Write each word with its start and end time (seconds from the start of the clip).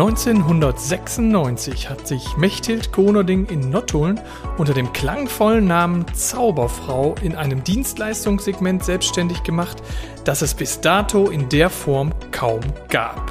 1996 0.00 1.90
hat 1.90 2.08
sich 2.08 2.38
Mechthild 2.38 2.90
Konerding 2.90 3.44
in 3.44 3.68
Nottuln 3.68 4.18
unter 4.56 4.72
dem 4.72 4.94
klangvollen 4.94 5.66
Namen 5.66 6.06
Zauberfrau 6.14 7.16
in 7.20 7.36
einem 7.36 7.62
Dienstleistungssegment 7.62 8.82
selbstständig 8.82 9.42
gemacht, 9.42 9.82
das 10.24 10.40
es 10.40 10.54
bis 10.54 10.80
dato 10.80 11.28
in 11.28 11.50
der 11.50 11.68
Form 11.68 12.14
kaum 12.32 12.60
gab. 12.88 13.30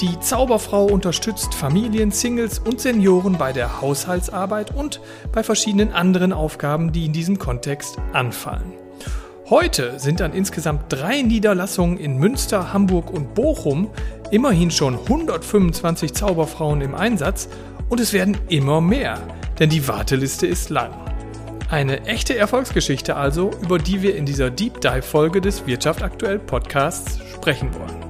Die 0.00 0.18
Zauberfrau 0.20 0.86
unterstützt 0.86 1.52
Familien, 1.52 2.10
Singles 2.10 2.58
und 2.58 2.80
Senioren 2.80 3.36
bei 3.36 3.52
der 3.52 3.82
Haushaltsarbeit 3.82 4.74
und 4.74 5.02
bei 5.30 5.42
verschiedenen 5.42 5.92
anderen 5.92 6.32
Aufgaben, 6.32 6.90
die 6.90 7.04
in 7.04 7.12
diesem 7.12 7.38
Kontext 7.38 7.98
anfallen. 8.14 8.72
Heute 9.50 9.98
sind 9.98 10.20
an 10.20 10.34
insgesamt 10.34 10.92
drei 10.92 11.22
Niederlassungen 11.22 11.96
in 11.96 12.18
Münster, 12.18 12.74
Hamburg 12.74 13.10
und 13.10 13.34
Bochum 13.34 13.88
immerhin 14.30 14.70
schon 14.70 14.94
125 14.94 16.12
Zauberfrauen 16.14 16.80
im 16.80 16.94
Einsatz 16.94 17.48
und 17.88 18.00
es 18.00 18.12
werden 18.12 18.36
immer 18.48 18.80
mehr, 18.80 19.18
denn 19.58 19.70
die 19.70 19.86
Warteliste 19.88 20.46
ist 20.46 20.70
lang. 20.70 20.90
Eine 21.70 22.06
echte 22.06 22.36
Erfolgsgeschichte 22.36 23.16
also, 23.16 23.50
über 23.62 23.78
die 23.78 24.02
wir 24.02 24.16
in 24.16 24.24
dieser 24.24 24.50
Deep 24.50 24.80
Dive 24.80 25.02
Folge 25.02 25.40
des 25.40 25.66
Wirtschaft 25.66 26.02
aktuell 26.02 26.38
Podcasts 26.38 27.18
sprechen 27.34 27.74
wollen. 27.74 28.04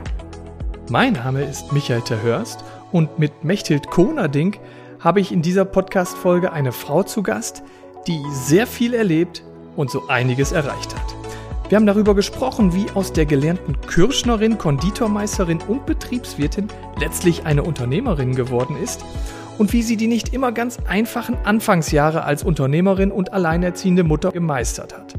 Mein 0.90 1.14
Name 1.14 1.42
ist 1.42 1.72
Michael 1.72 2.02
Terhörst 2.02 2.64
und 2.92 3.18
mit 3.18 3.44
Mechthild 3.44 3.90
Konerding 3.90 4.56
habe 5.00 5.20
ich 5.20 5.32
in 5.32 5.42
dieser 5.42 5.64
Podcast 5.64 6.16
Folge 6.16 6.52
eine 6.52 6.72
Frau 6.72 7.02
zu 7.02 7.22
Gast, 7.22 7.62
die 8.06 8.20
sehr 8.32 8.66
viel 8.66 8.94
erlebt 8.94 9.42
und 9.76 9.90
so 9.90 10.08
einiges 10.08 10.52
erreicht 10.52 10.94
hat. 10.94 11.17
Wir 11.68 11.76
haben 11.76 11.84
darüber 11.84 12.14
gesprochen, 12.14 12.74
wie 12.74 12.86
aus 12.94 13.12
der 13.12 13.26
gelernten 13.26 13.78
Kirschnerin, 13.82 14.56
Konditormeisterin 14.56 15.58
und 15.68 15.84
Betriebswirtin 15.84 16.68
letztlich 16.98 17.44
eine 17.44 17.62
Unternehmerin 17.62 18.34
geworden 18.34 18.74
ist 18.82 19.04
und 19.58 19.74
wie 19.74 19.82
sie 19.82 19.98
die 19.98 20.06
nicht 20.06 20.32
immer 20.32 20.50
ganz 20.50 20.78
einfachen 20.88 21.36
Anfangsjahre 21.44 22.24
als 22.24 22.42
Unternehmerin 22.42 23.12
und 23.12 23.34
alleinerziehende 23.34 24.02
Mutter 24.02 24.32
gemeistert 24.32 24.96
hat. 24.96 25.12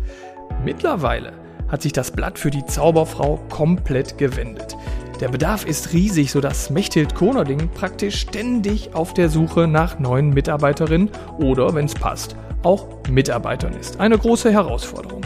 Mittlerweile 0.65 1.33
hat 1.67 1.83
sich 1.83 1.93
das 1.93 2.09
Blatt 2.09 2.39
für 2.39 2.49
die 2.49 2.65
Zauberfrau 2.65 3.39
komplett 3.49 4.17
gewendet. 4.17 4.75
Der 5.19 5.27
Bedarf 5.27 5.67
ist 5.67 5.93
riesig, 5.93 6.31
sodass 6.31 6.71
Mechthild 6.71 7.13
Konerding 7.13 7.69
praktisch 7.75 8.21
ständig 8.21 8.95
auf 8.95 9.13
der 9.13 9.29
Suche 9.29 9.67
nach 9.67 9.99
neuen 9.99 10.31
Mitarbeiterinnen 10.31 11.09
oder, 11.37 11.75
wenn 11.75 11.85
es 11.85 11.93
passt, 11.93 12.35
auch 12.63 12.87
Mitarbeitern 13.07 13.73
ist. 13.73 13.99
Eine 13.99 14.17
große 14.17 14.51
Herausforderung. 14.51 15.21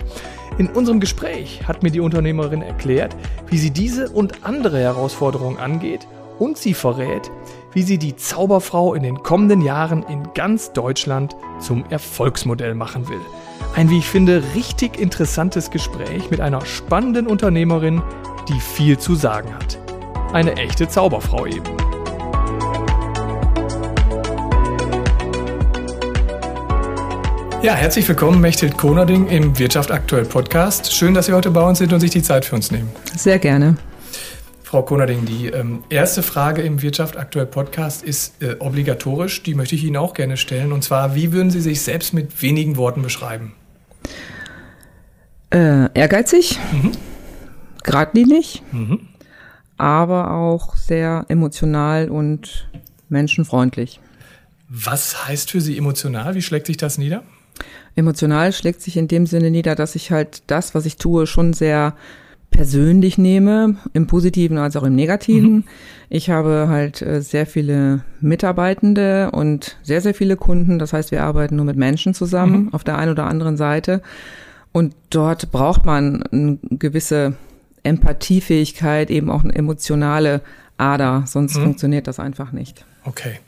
In 0.57 0.67
unserem 0.67 0.99
Gespräch 0.99 1.67
hat 1.67 1.81
mir 1.81 1.89
die 1.89 1.99
Unternehmerin 1.99 2.61
erklärt, 2.61 3.15
wie 3.47 3.57
sie 3.57 3.71
diese 3.71 4.09
und 4.09 4.43
andere 4.45 4.79
Herausforderungen 4.79 5.57
angeht 5.57 6.07
und 6.37 6.57
sie 6.57 6.73
verrät, 6.73 7.31
wie 7.73 7.81
sie 7.81 7.97
die 7.97 8.15
Zauberfrau 8.15 8.93
in 8.93 9.03
den 9.03 9.23
kommenden 9.23 9.61
Jahren 9.61 10.03
in 10.03 10.31
ganz 10.33 10.71
Deutschland 10.73 11.35
zum 11.59 11.85
Erfolgsmodell 11.89 12.75
machen 12.75 13.09
will. 13.09 13.21
Ein, 13.75 13.89
wie 13.89 13.97
ich 13.97 14.07
finde, 14.07 14.43
richtig 14.53 14.99
interessantes 14.99 15.71
Gespräch 15.71 16.29
mit 16.29 16.39
einer 16.39 16.63
spannenden 16.65 17.25
Unternehmerin, 17.25 18.03
die 18.47 18.59
viel 18.59 18.99
zu 18.99 19.15
sagen 19.15 19.53
hat. 19.55 19.79
Eine 20.33 20.55
echte 20.55 20.87
Zauberfrau 20.87 21.47
eben. 21.47 21.92
Ja, 27.63 27.75
herzlich 27.75 28.05
willkommen, 28.09 28.41
Mechthild 28.41 28.77
Konerding 28.77 29.29
im 29.29 29.57
Wirtschaft 29.57 29.89
aktuell 29.89 30.25
Podcast. 30.25 30.93
Schön, 30.93 31.13
dass 31.13 31.27
Sie 31.27 31.31
heute 31.31 31.49
bei 31.49 31.61
uns 31.61 31.77
sind 31.77 31.93
und 31.93 32.01
sich 32.01 32.11
die 32.11 32.21
Zeit 32.21 32.43
für 32.43 32.55
uns 32.55 32.71
nehmen. 32.71 32.89
Sehr 33.15 33.39
gerne. 33.39 33.77
Frau 34.63 34.81
Konerding, 34.83 35.23
die 35.23 35.47
ähm, 35.47 35.81
erste 35.89 36.23
Frage 36.23 36.61
im 36.61 36.81
Wirtschaft 36.81 37.15
aktuell 37.15 37.45
Podcast 37.45 38.03
ist 38.03 38.43
äh, 38.43 38.57
obligatorisch. 38.59 39.43
Die 39.43 39.55
möchte 39.55 39.75
ich 39.75 39.85
Ihnen 39.85 39.95
auch 39.95 40.13
gerne 40.13 40.35
stellen. 40.35 40.73
Und 40.73 40.83
zwar, 40.83 41.15
wie 41.15 41.31
würden 41.31 41.51
Sie 41.51 41.61
sich 41.61 41.81
selbst 41.81 42.13
mit 42.13 42.41
wenigen 42.41 42.75
Worten 42.75 43.01
beschreiben? 43.01 43.53
Äh, 45.49 45.87
ehrgeizig, 45.93 46.59
mhm. 46.73 46.91
geradlinig, 47.81 48.61
mhm. 48.73 49.07
aber 49.77 50.31
auch 50.31 50.75
sehr 50.75 51.23
emotional 51.29 52.09
und 52.09 52.69
menschenfreundlich. 53.07 54.01
Was 54.67 55.29
heißt 55.29 55.51
für 55.51 55.61
Sie 55.61 55.77
emotional? 55.77 56.35
Wie 56.35 56.41
schlägt 56.41 56.67
sich 56.67 56.75
das 56.75 56.97
nieder? 56.97 57.23
Emotional 57.95 58.51
schlägt 58.53 58.81
sich 58.81 58.97
in 58.97 59.07
dem 59.07 59.25
Sinne 59.25 59.51
nieder, 59.51 59.75
dass 59.75 59.95
ich 59.95 60.11
halt 60.11 60.43
das, 60.47 60.73
was 60.73 60.85
ich 60.85 60.97
tue, 60.97 61.27
schon 61.27 61.53
sehr 61.53 61.95
persönlich 62.49 63.17
nehme, 63.17 63.77
im 63.93 64.07
Positiven 64.07 64.57
als 64.57 64.75
auch 64.75 64.83
im 64.83 64.95
Negativen. 64.95 65.51
Mhm. 65.51 65.63
Ich 66.09 66.29
habe 66.29 66.67
halt 66.69 67.01
äh, 67.01 67.21
sehr 67.21 67.45
viele 67.45 68.03
Mitarbeitende 68.21 69.31
und 69.31 69.77
sehr, 69.81 70.01
sehr 70.01 70.13
viele 70.13 70.37
Kunden. 70.37 70.79
Das 70.79 70.93
heißt, 70.93 71.11
wir 71.11 71.23
arbeiten 71.23 71.55
nur 71.55 71.65
mit 71.65 71.77
Menschen 71.77 72.13
zusammen 72.13 72.65
mhm. 72.65 72.73
auf 72.73 72.83
der 72.83 72.97
einen 72.97 73.11
oder 73.11 73.25
anderen 73.25 73.57
Seite. 73.57 74.01
Und 74.71 74.95
dort 75.09 75.51
braucht 75.51 75.85
man 75.85 76.23
eine 76.31 76.57
gewisse 76.69 77.33
Empathiefähigkeit, 77.83 79.09
eben 79.09 79.29
auch 79.29 79.43
eine 79.43 79.55
emotionale 79.55 80.41
Ader, 80.77 81.23
sonst 81.27 81.57
mhm. 81.57 81.63
funktioniert 81.63 82.07
das 82.07 82.19
einfach 82.19 82.51
nicht. 82.51 82.85
Okay. 83.03 83.39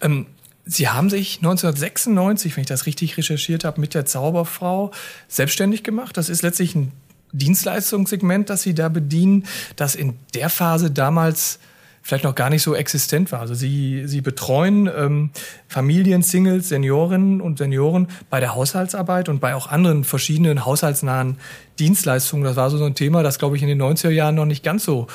Ähm 0.00 0.26
Sie 0.64 0.88
haben 0.88 1.10
sich 1.10 1.38
1996, 1.38 2.56
wenn 2.56 2.62
ich 2.62 2.68
das 2.68 2.86
richtig 2.86 3.16
recherchiert 3.16 3.64
habe, 3.64 3.80
mit 3.80 3.94
der 3.94 4.06
Zauberfrau 4.06 4.92
selbstständig 5.28 5.82
gemacht. 5.82 6.16
Das 6.16 6.28
ist 6.28 6.42
letztlich 6.42 6.74
ein 6.74 6.92
Dienstleistungssegment, 7.32 8.48
das 8.48 8.62
Sie 8.62 8.74
da 8.74 8.88
bedienen, 8.88 9.46
das 9.76 9.94
in 9.94 10.14
der 10.34 10.50
Phase 10.50 10.90
damals 10.90 11.58
vielleicht 12.02 12.24
noch 12.24 12.34
gar 12.34 12.50
nicht 12.50 12.62
so 12.62 12.74
existent 12.74 13.32
war. 13.32 13.40
Also 13.40 13.54
Sie, 13.54 14.02
Sie 14.06 14.20
betreuen 14.20 14.90
ähm, 14.94 15.30
Familien, 15.68 16.22
Singles, 16.22 16.68
Seniorinnen 16.68 17.40
und 17.40 17.58
Senioren 17.58 18.08
bei 18.28 18.40
der 18.40 18.54
Haushaltsarbeit 18.54 19.28
und 19.28 19.40
bei 19.40 19.54
auch 19.54 19.68
anderen 19.68 20.04
verschiedenen 20.04 20.64
haushaltsnahen 20.64 21.38
Dienstleistungen. 21.78 22.44
Das 22.44 22.56
war 22.56 22.70
so 22.70 22.84
ein 22.84 22.94
Thema, 22.94 23.22
das, 23.22 23.38
glaube 23.38 23.56
ich, 23.56 23.62
in 23.62 23.68
den 23.68 23.80
90er 23.80 24.10
Jahren 24.10 24.34
noch 24.34 24.46
nicht 24.46 24.64
ganz 24.64 24.84
so 24.84 25.06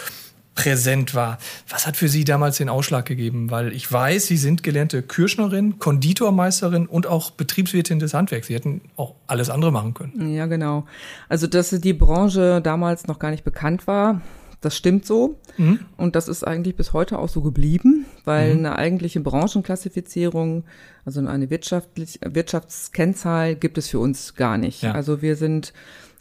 präsent 0.58 1.14
war. 1.14 1.38
Was 1.70 1.86
hat 1.86 1.96
für 1.96 2.10
Sie 2.10 2.26
damals 2.26 2.58
den 2.58 2.68
Ausschlag 2.68 3.06
gegeben? 3.06 3.52
Weil 3.52 3.72
ich 3.72 3.90
weiß, 3.90 4.26
Sie 4.26 4.38
sind 4.38 4.64
gelernte 4.64 5.04
Kirschnerin, 5.04 5.78
Konditormeisterin 5.78 6.88
und 6.88 7.06
auch 7.06 7.32
Betriebswirtin 7.32 8.00
des 8.00 8.14
Handwerks. 8.14 8.48
Sie 8.48 8.56
hätten 8.56 8.82
auch 8.98 9.14
alles 9.28 9.50
andere 9.50 9.72
machen 9.72 9.94
können. 9.94 10.34
Ja, 10.34 10.48
genau. 10.48 10.86
Also, 11.30 11.46
dass 11.46 11.70
die 11.70 11.94
Branche 11.94 12.60
damals 12.62 13.08
noch 13.08 13.20
gar 13.20 13.30
nicht 13.30 13.44
bekannt 13.44 13.86
war, 13.86 14.22
das 14.60 14.76
stimmt 14.76 15.06
so. 15.06 15.40
Mhm. 15.58 15.82
Und 15.96 16.16
das 16.16 16.28
ist 16.28 16.44
eigentlich 16.44 16.76
bis 16.76 16.92
heute 16.92 17.20
auch 17.20 17.30
so 17.30 17.42
geblieben, 17.42 18.08
weil 18.26 18.54
mhm. 18.54 18.66
eine 18.66 18.78
eigentliche 18.78 19.20
Branchenklassifizierung, 19.20 20.64
also 21.06 21.26
eine 21.26 21.52
wirtschaftlich, 21.52 22.20
Wirtschaftskennzahl 22.26 23.56
gibt 23.56 23.78
es 23.78 23.90
für 23.90 24.00
uns 24.00 24.34
gar 24.34 24.58
nicht. 24.58 24.82
Ja. 24.82 24.94
Also 24.94 25.22
wir 25.22 25.36
sind 25.36 25.74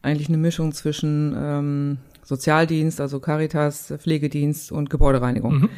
eigentlich 0.03 0.29
eine 0.29 0.37
Mischung 0.37 0.73
zwischen 0.73 1.35
ähm, 1.37 1.99
Sozialdienst, 2.27 3.01
also 3.01 3.21
Caritas, 3.21 3.95
Pflegedienst 3.99 4.73
und 4.73 4.91
Gebäudereinigung. 4.91 5.61
Mhm. 5.61 5.69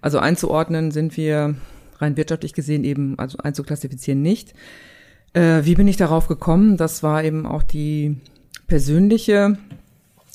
Also 0.00 0.18
einzuordnen 0.18 0.90
sind 0.90 1.16
wir 1.18 1.54
rein 1.98 2.16
wirtschaftlich 2.16 2.54
gesehen 2.54 2.82
eben, 2.82 3.18
also 3.18 3.38
einzuklassifizieren 3.38 4.22
nicht. 4.22 4.54
Äh, 5.34 5.64
wie 5.64 5.74
bin 5.74 5.86
ich 5.86 5.98
darauf 5.98 6.26
gekommen? 6.26 6.78
Das 6.78 7.02
war 7.02 7.22
eben 7.22 7.44
auch 7.44 7.62
die 7.62 8.16
persönliche, 8.68 9.58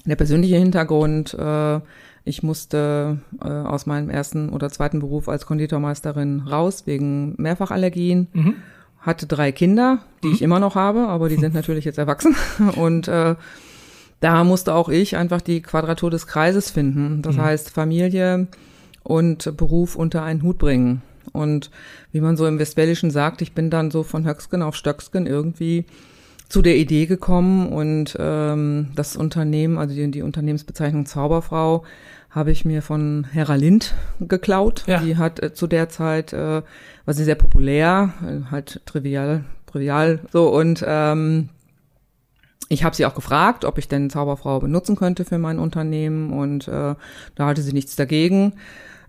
der 0.06 0.16
persönliche 0.16 0.58
Hintergrund. 0.58 1.34
Äh, 1.34 1.80
ich 2.24 2.44
musste 2.44 3.18
äh, 3.44 3.48
aus 3.48 3.88
meinem 3.88 4.12
ersten 4.12 4.50
oder 4.50 4.70
zweiten 4.70 5.00
Beruf 5.00 5.28
als 5.28 5.48
Konditormeisterin 5.48 6.42
raus 6.42 6.84
wegen 6.86 7.34
Mehrfachallergien. 7.42 8.28
Mhm. 8.32 8.56
Hatte 9.00 9.26
drei 9.26 9.52
Kinder, 9.52 10.00
die 10.22 10.28
mhm. 10.28 10.34
ich 10.34 10.42
immer 10.44 10.60
noch 10.60 10.76
habe, 10.76 11.08
aber 11.08 11.30
die 11.30 11.38
sind 11.38 11.54
natürlich 11.56 11.84
jetzt 11.84 11.98
erwachsen. 11.98 12.36
Und 12.76 13.08
äh, 13.08 13.36
da 14.24 14.46
musste 14.46 14.74
auch 14.74 14.88
ich 14.88 15.18
einfach 15.18 15.42
die 15.42 15.62
Quadratur 15.62 16.10
des 16.10 16.28
Kreises 16.28 16.72
finden. 16.72 17.22
Das 17.22 17.36
mhm. 17.36 17.42
heißt, 17.42 17.70
Familie 17.70 18.48
und 19.04 19.58
Beruf 19.58 19.98
unter 19.98 20.24
einen 20.24 20.44
Hut 20.44 20.58
bringen. 20.58 21.02
Und 21.34 21.70
wie 22.14 22.22
man 22.22 22.38
so 22.38 22.48
im 22.48 22.58
Westfälischen 22.58 23.12
sagt, 23.12 23.42
ich 23.42 23.54
bin 23.54 23.70
dann 23.70 23.92
so 23.92 24.04
von 24.04 24.26
Höcksken 24.26 24.62
auf 24.62 24.76
Stöcksken 24.76 25.28
irgendwie 25.28 25.86
zu 26.48 26.62
der 26.62 26.78
Idee 26.78 27.06
gekommen 27.06 27.68
und 27.68 28.16
ähm, 28.18 28.92
das 28.96 29.18
Unternehmen, 29.18 29.78
also 29.78 29.94
die, 29.94 30.10
die 30.12 30.22
Unternehmensbezeichnung 30.22 31.06
Zauberfrau, 31.06 31.84
habe 32.30 32.52
ich 32.52 32.64
mir 32.64 32.82
von 32.82 33.26
Hera 33.32 33.56
Lind 33.56 33.94
geklaut. 34.22 34.84
Ja. 34.88 35.00
Die 35.00 35.18
hat 35.18 35.42
äh, 35.42 35.54
zu 35.54 35.68
der 35.68 35.90
Zeit, 35.90 36.32
äh, 36.32 36.62
war 37.06 37.14
sie 37.14 37.24
sehr 37.26 37.36
populär, 37.36 38.14
äh, 38.26 38.52
halt 38.52 38.82
trivial, 38.86 39.44
trivial 39.66 40.20
so 40.32 40.48
und 40.50 40.84
ähm, 40.88 41.50
ich 42.70 42.84
habe 42.84 42.96
sie 42.96 43.06
auch 43.06 43.16
gefragt, 43.16 43.66
ob 43.66 43.78
ich 43.78 43.88
denn 43.88 44.10
Zauberfrau 44.10 44.60
benutzen 44.60 44.96
könnte 44.96 45.26
für 45.26 45.38
mein 45.38 45.60
Unternehmen 45.60 46.32
und 46.34 46.68
äh, 46.68 46.96
da 47.36 47.46
hatte 47.46 47.62
sie 47.62 47.74
nichts 47.74 47.96
dagegen. 47.96 48.54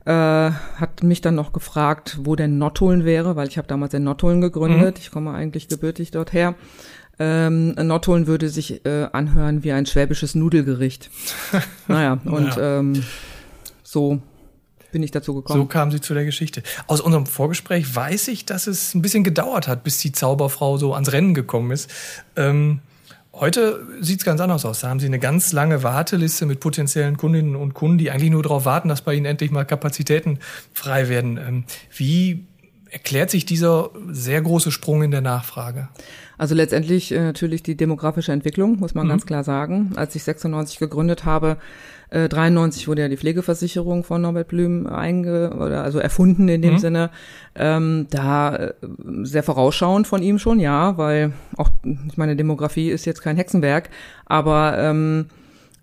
Äh, 0.04 0.10
hat 0.10 1.02
mich 1.02 1.22
dann 1.22 1.34
noch 1.34 1.52
gefragt, 1.52 2.18
wo 2.22 2.36
denn 2.36 2.58
Nottuln 2.58 3.04
wäre, 3.04 3.36
weil 3.36 3.48
ich 3.48 3.56
habe 3.56 3.68
damals 3.68 3.94
in 3.94 4.04
Nottuln 4.04 4.42
gegründet. 4.42 4.96
Mhm. 4.96 5.00
Ich 5.00 5.10
komme 5.10 5.32
eigentlich 5.32 5.68
gebürtig 5.68 6.10
dorther. 6.10 6.54
Ähm, 7.18 7.70
Nottuln 7.74 8.26
würde 8.26 8.48
sich 8.48 8.84
äh, 8.84 9.08
anhören 9.12 9.64
wie 9.64 9.72
ein 9.72 9.86
schwäbisches 9.86 10.34
Nudelgericht. 10.34 11.10
naja, 11.88 12.18
und 12.24 12.56
ja. 12.56 12.80
ähm, 12.80 13.02
so 13.82 14.20
bin 14.92 15.02
ich 15.02 15.10
dazu 15.10 15.34
gekommen. 15.34 15.60
So 15.60 15.66
kam 15.66 15.90
sie 15.90 16.00
zu 16.00 16.12
der 16.12 16.24
Geschichte. 16.24 16.62
Aus 16.86 17.00
unserem 17.00 17.26
Vorgespräch 17.26 17.94
weiß 17.94 18.28
ich, 18.28 18.44
dass 18.46 18.66
es 18.66 18.94
ein 18.94 19.02
bisschen 19.02 19.24
gedauert 19.24 19.68
hat, 19.68 19.84
bis 19.84 19.98
die 19.98 20.12
Zauberfrau 20.12 20.76
so 20.76 20.92
ans 20.92 21.12
Rennen 21.12 21.34
gekommen 21.34 21.70
ist. 21.70 21.90
Ähm, 22.36 22.80
heute 23.40 23.86
sieht 24.00 24.20
es 24.20 24.24
ganz 24.24 24.40
anders 24.40 24.64
aus. 24.64 24.80
Da 24.80 24.88
haben 24.88 25.00
sie 25.00 25.06
eine 25.06 25.18
ganz 25.18 25.52
lange 25.52 25.82
Warteliste 25.82 26.46
mit 26.46 26.60
potenziellen 26.60 27.16
Kundinnen 27.16 27.56
und 27.56 27.74
Kunden, 27.74 27.98
die 27.98 28.10
eigentlich 28.10 28.30
nur 28.30 28.42
darauf 28.42 28.64
warten, 28.64 28.88
dass 28.88 29.02
bei 29.02 29.14
ihnen 29.14 29.26
endlich 29.26 29.50
mal 29.50 29.64
Kapazitäten 29.64 30.38
frei 30.72 31.08
werden. 31.08 31.38
Ähm, 31.38 31.64
wie 31.96 32.46
erklärt 32.94 33.28
sich 33.28 33.44
dieser 33.44 33.90
sehr 34.08 34.40
große 34.40 34.70
Sprung 34.70 35.02
in 35.02 35.10
der 35.10 35.20
Nachfrage? 35.20 35.88
Also 36.38 36.54
letztendlich 36.54 37.10
äh, 37.10 37.20
natürlich 37.20 37.64
die 37.64 37.76
demografische 37.76 38.30
Entwicklung, 38.30 38.78
muss 38.78 38.94
man 38.94 39.06
mhm. 39.06 39.10
ganz 39.10 39.26
klar 39.26 39.42
sagen. 39.42 39.92
Als 39.96 40.14
ich 40.14 40.22
96 40.22 40.78
gegründet 40.78 41.24
habe, 41.24 41.56
äh, 42.10 42.28
93 42.28 42.86
wurde 42.86 43.02
ja 43.02 43.08
die 43.08 43.16
Pflegeversicherung 43.16 44.04
von 44.04 44.22
Norbert 44.22 44.46
Blüm 44.46 44.86
einge 44.86 45.54
oder 45.54 45.82
also 45.82 45.98
erfunden 45.98 46.48
in 46.48 46.62
dem 46.62 46.74
mhm. 46.74 46.78
Sinne. 46.78 47.10
Ähm, 47.56 48.06
da 48.10 48.54
äh, 48.54 48.74
sehr 49.22 49.42
vorausschauend 49.42 50.06
von 50.06 50.22
ihm 50.22 50.38
schon, 50.38 50.60
ja, 50.60 50.96
weil 50.96 51.32
auch 51.56 51.70
ich 52.08 52.16
meine 52.16 52.36
Demografie 52.36 52.90
ist 52.90 53.06
jetzt 53.06 53.22
kein 53.22 53.36
Hexenwerk, 53.36 53.90
aber 54.24 54.78
ähm, 54.78 55.26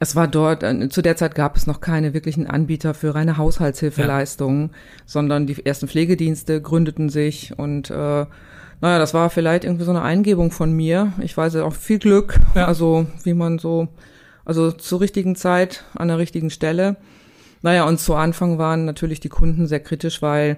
es 0.01 0.15
war 0.15 0.27
dort, 0.27 0.63
äh, 0.63 0.89
zu 0.89 1.03
der 1.03 1.15
Zeit 1.15 1.36
gab 1.36 1.56
es 1.56 1.68
noch 1.68 1.80
keine 1.80 2.15
wirklichen 2.15 2.48
Anbieter 2.48 2.95
für 2.95 3.13
reine 3.13 3.38
Haushaltshilfeleistungen, 3.38 4.69
ja. 4.71 4.77
sondern 5.06 5.45
die 5.45 5.63
ersten 5.63 5.88
Pflegedienste 5.88 6.59
gründeten 6.59 7.09
sich 7.09 7.57
und 7.57 7.92
äh, 7.92 8.25
naja, 8.83 8.98
das 8.98 9.13
war 9.13 9.30
vielleicht 9.30 9.63
irgendwie 9.63 9.83
so 9.83 9.92
eine 9.92 10.01
Eingebung 10.01 10.50
von 10.50 10.74
mir. 10.74 11.13
Ich 11.21 11.38
weiß 11.38 11.56
auch 11.57 11.74
viel 11.74 12.00
Glück, 12.00 12.39
ja. 12.56 12.65
also 12.65 13.06
wie 13.24 13.36
man 13.36 13.59
so 13.59 13.89
also 14.44 14.71
zur 14.71 15.01
richtigen 15.01 15.36
Zeit, 15.36 15.83
an 15.94 16.07
der 16.07 16.18
richtigen 16.18 16.50
Stelle. 16.50 16.98
Naja, 17.62 17.83
und 17.83 18.00
zu 18.00 18.15
Anfang 18.15 18.57
waren 18.57 18.86
natürlich 18.86 19.19
die 19.19 19.30
Kunden 19.30 19.68
sehr 19.68 19.81
kritisch, 19.81 20.24
weil 20.24 20.57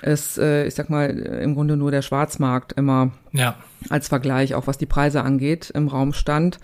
es, 0.00 0.38
äh, 0.38 0.66
ich 0.66 0.74
sag 0.74 0.88
mal, 0.88 1.10
im 1.10 1.54
Grunde 1.54 1.76
nur 1.76 1.90
der 1.90 2.00
Schwarzmarkt 2.00 2.72
immer 2.72 3.10
ja. 3.32 3.56
als 3.90 4.08
Vergleich, 4.08 4.54
auch 4.54 4.66
was 4.66 4.78
die 4.78 4.86
Preise 4.86 5.22
angeht, 5.22 5.68
im 5.74 5.88
Raum 5.88 6.14
stand. 6.14 6.58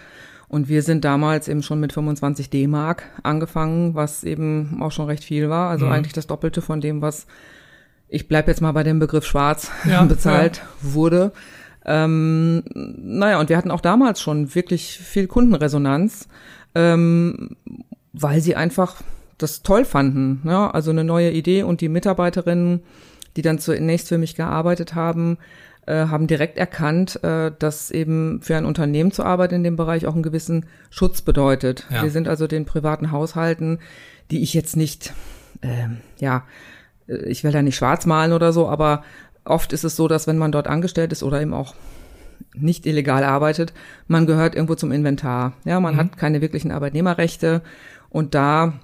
Und 0.49 0.69
wir 0.69 0.83
sind 0.83 1.05
damals 1.05 1.49
eben 1.49 1.63
schon 1.63 1.81
mit 1.81 1.93
25 1.93 2.51
D-Mark 2.51 3.05
angefangen, 3.23 3.95
was 3.95 4.25
eben 4.25 4.83
auch 4.83 4.93
schon 4.93 5.07
recht 5.07 5.25
viel 5.25 5.49
war. 5.49 5.71
Also 5.71 5.87
mhm. 5.87 5.93
eigentlich 5.93 6.13
das 6.13 6.27
Doppelte 6.27 6.63
von 6.63 6.81
dem, 6.81 7.03
was 7.03 7.27
ich 8.09 8.29
bleib 8.29 8.47
jetzt 8.47 8.61
mal 8.61 8.73
bei 8.73 8.83
dem 8.83 8.99
Begriff 8.99 9.25
schwarz 9.25 9.71
ja, 9.89 10.03
bezahlt 10.05 10.59
ja. 10.59 10.65
wurde. 10.95 11.33
Ähm, 11.85 12.63
naja, 12.75 13.41
und 13.41 13.49
wir 13.49 13.57
hatten 13.57 13.71
auch 13.71 13.81
damals 13.81 14.21
schon 14.21 14.55
wirklich 14.55 14.99
viel 14.99 15.27
Kundenresonanz, 15.27 16.29
ähm, 16.75 17.57
weil 18.13 18.41
sie 18.41 18.57
einfach 18.57 19.03
das 19.39 19.63
toll 19.63 19.85
fanden. 19.85 20.43
Ja? 20.45 20.71
Also 20.71 20.91
eine 20.91 21.05
neue 21.05 21.31
Idee 21.31 21.63
und 21.63 21.81
die 21.81 21.89
Mitarbeiterinnen, 21.89 22.83
die 23.37 23.43
dann 23.43 23.59
zunächst 23.59 24.09
für 24.09 24.19
mich 24.19 24.35
gearbeitet 24.35 24.95
haben, 24.95 25.39
äh, 25.87 26.07
haben 26.07 26.27
direkt 26.27 26.59
erkannt, 26.59 27.23
äh, 27.23 27.53
dass 27.59 27.91
eben 27.91 28.41
für 28.43 28.57
ein 28.57 28.65
Unternehmen 28.65 29.13
zu 29.13 29.23
arbeiten 29.23 29.57
in 29.57 29.65
dem 29.65 29.77
Bereich 29.77 30.07
auch 30.07 30.15
einen 30.15 30.23
gewissen 30.23 30.67
Schutz 30.91 31.23
bedeutet. 31.23 31.87
Ja. 31.91 32.03
Wir 32.03 32.11
sind 32.11 32.29
also 32.29 32.47
den 32.47 32.65
privaten 32.65 33.11
Haushalten, 33.11 33.79
die 34.31 34.43
ich 34.43 34.55
jetzt 34.55 34.77
nicht, 34.77 35.13
äh, 35.61 35.89
ja, 36.19 36.45
ich 37.07 37.45
will 37.45 37.53
da 37.53 37.61
nicht 37.61 37.77
schwarz 37.77 38.07
malen 38.07 38.33
oder 38.33 38.53
so, 38.53 38.69
aber 38.69 39.05
oft 39.45 39.73
ist 39.75 39.85
es 39.85 39.95
so, 39.95 40.09
dass 40.09 40.27
wenn 40.27 40.39
man 40.39 40.53
dort 40.53 40.69
angestellt 40.69 41.13
ist 41.13 41.23
oder 41.23 41.41
eben 41.41 41.53
auch 41.53 41.75
nicht 42.55 42.87
illegal 42.87 43.25
arbeitet, 43.25 43.75
man 44.09 44.27
gehört 44.27 44.55
irgendwo 44.55 44.75
zum 44.75 44.93
Inventar. 44.93 45.53
Ja, 45.65 45.81
man 45.81 45.95
mhm. 45.95 45.99
hat 45.99 46.17
keine 46.17 46.41
wirklichen 46.41 46.71
Arbeitnehmerrechte 46.71 47.63
und 48.09 48.35
da 48.35 48.75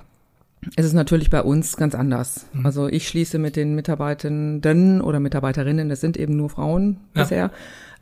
ist 0.77 0.87
es 0.87 0.93
natürlich 0.93 1.31
bei 1.31 1.43
uns 1.43 1.77
ganz 1.77 1.95
anders. 1.95 2.47
Mhm. 2.53 2.67
Also 2.67 2.89
ich 2.89 3.09
schließe 3.09 3.39
mit 3.39 3.57
den 3.57 3.75
Mitarbeitenden 3.75 5.01
oder 5.01 5.21
Mitarbeiterinnen, 5.21 5.89
das 5.89 6.01
sind 6.01 6.17
eben 6.17 6.37
nur 6.37 6.51
Frauen 6.51 6.99
ja. 7.15 7.23
bisher, 7.23 7.51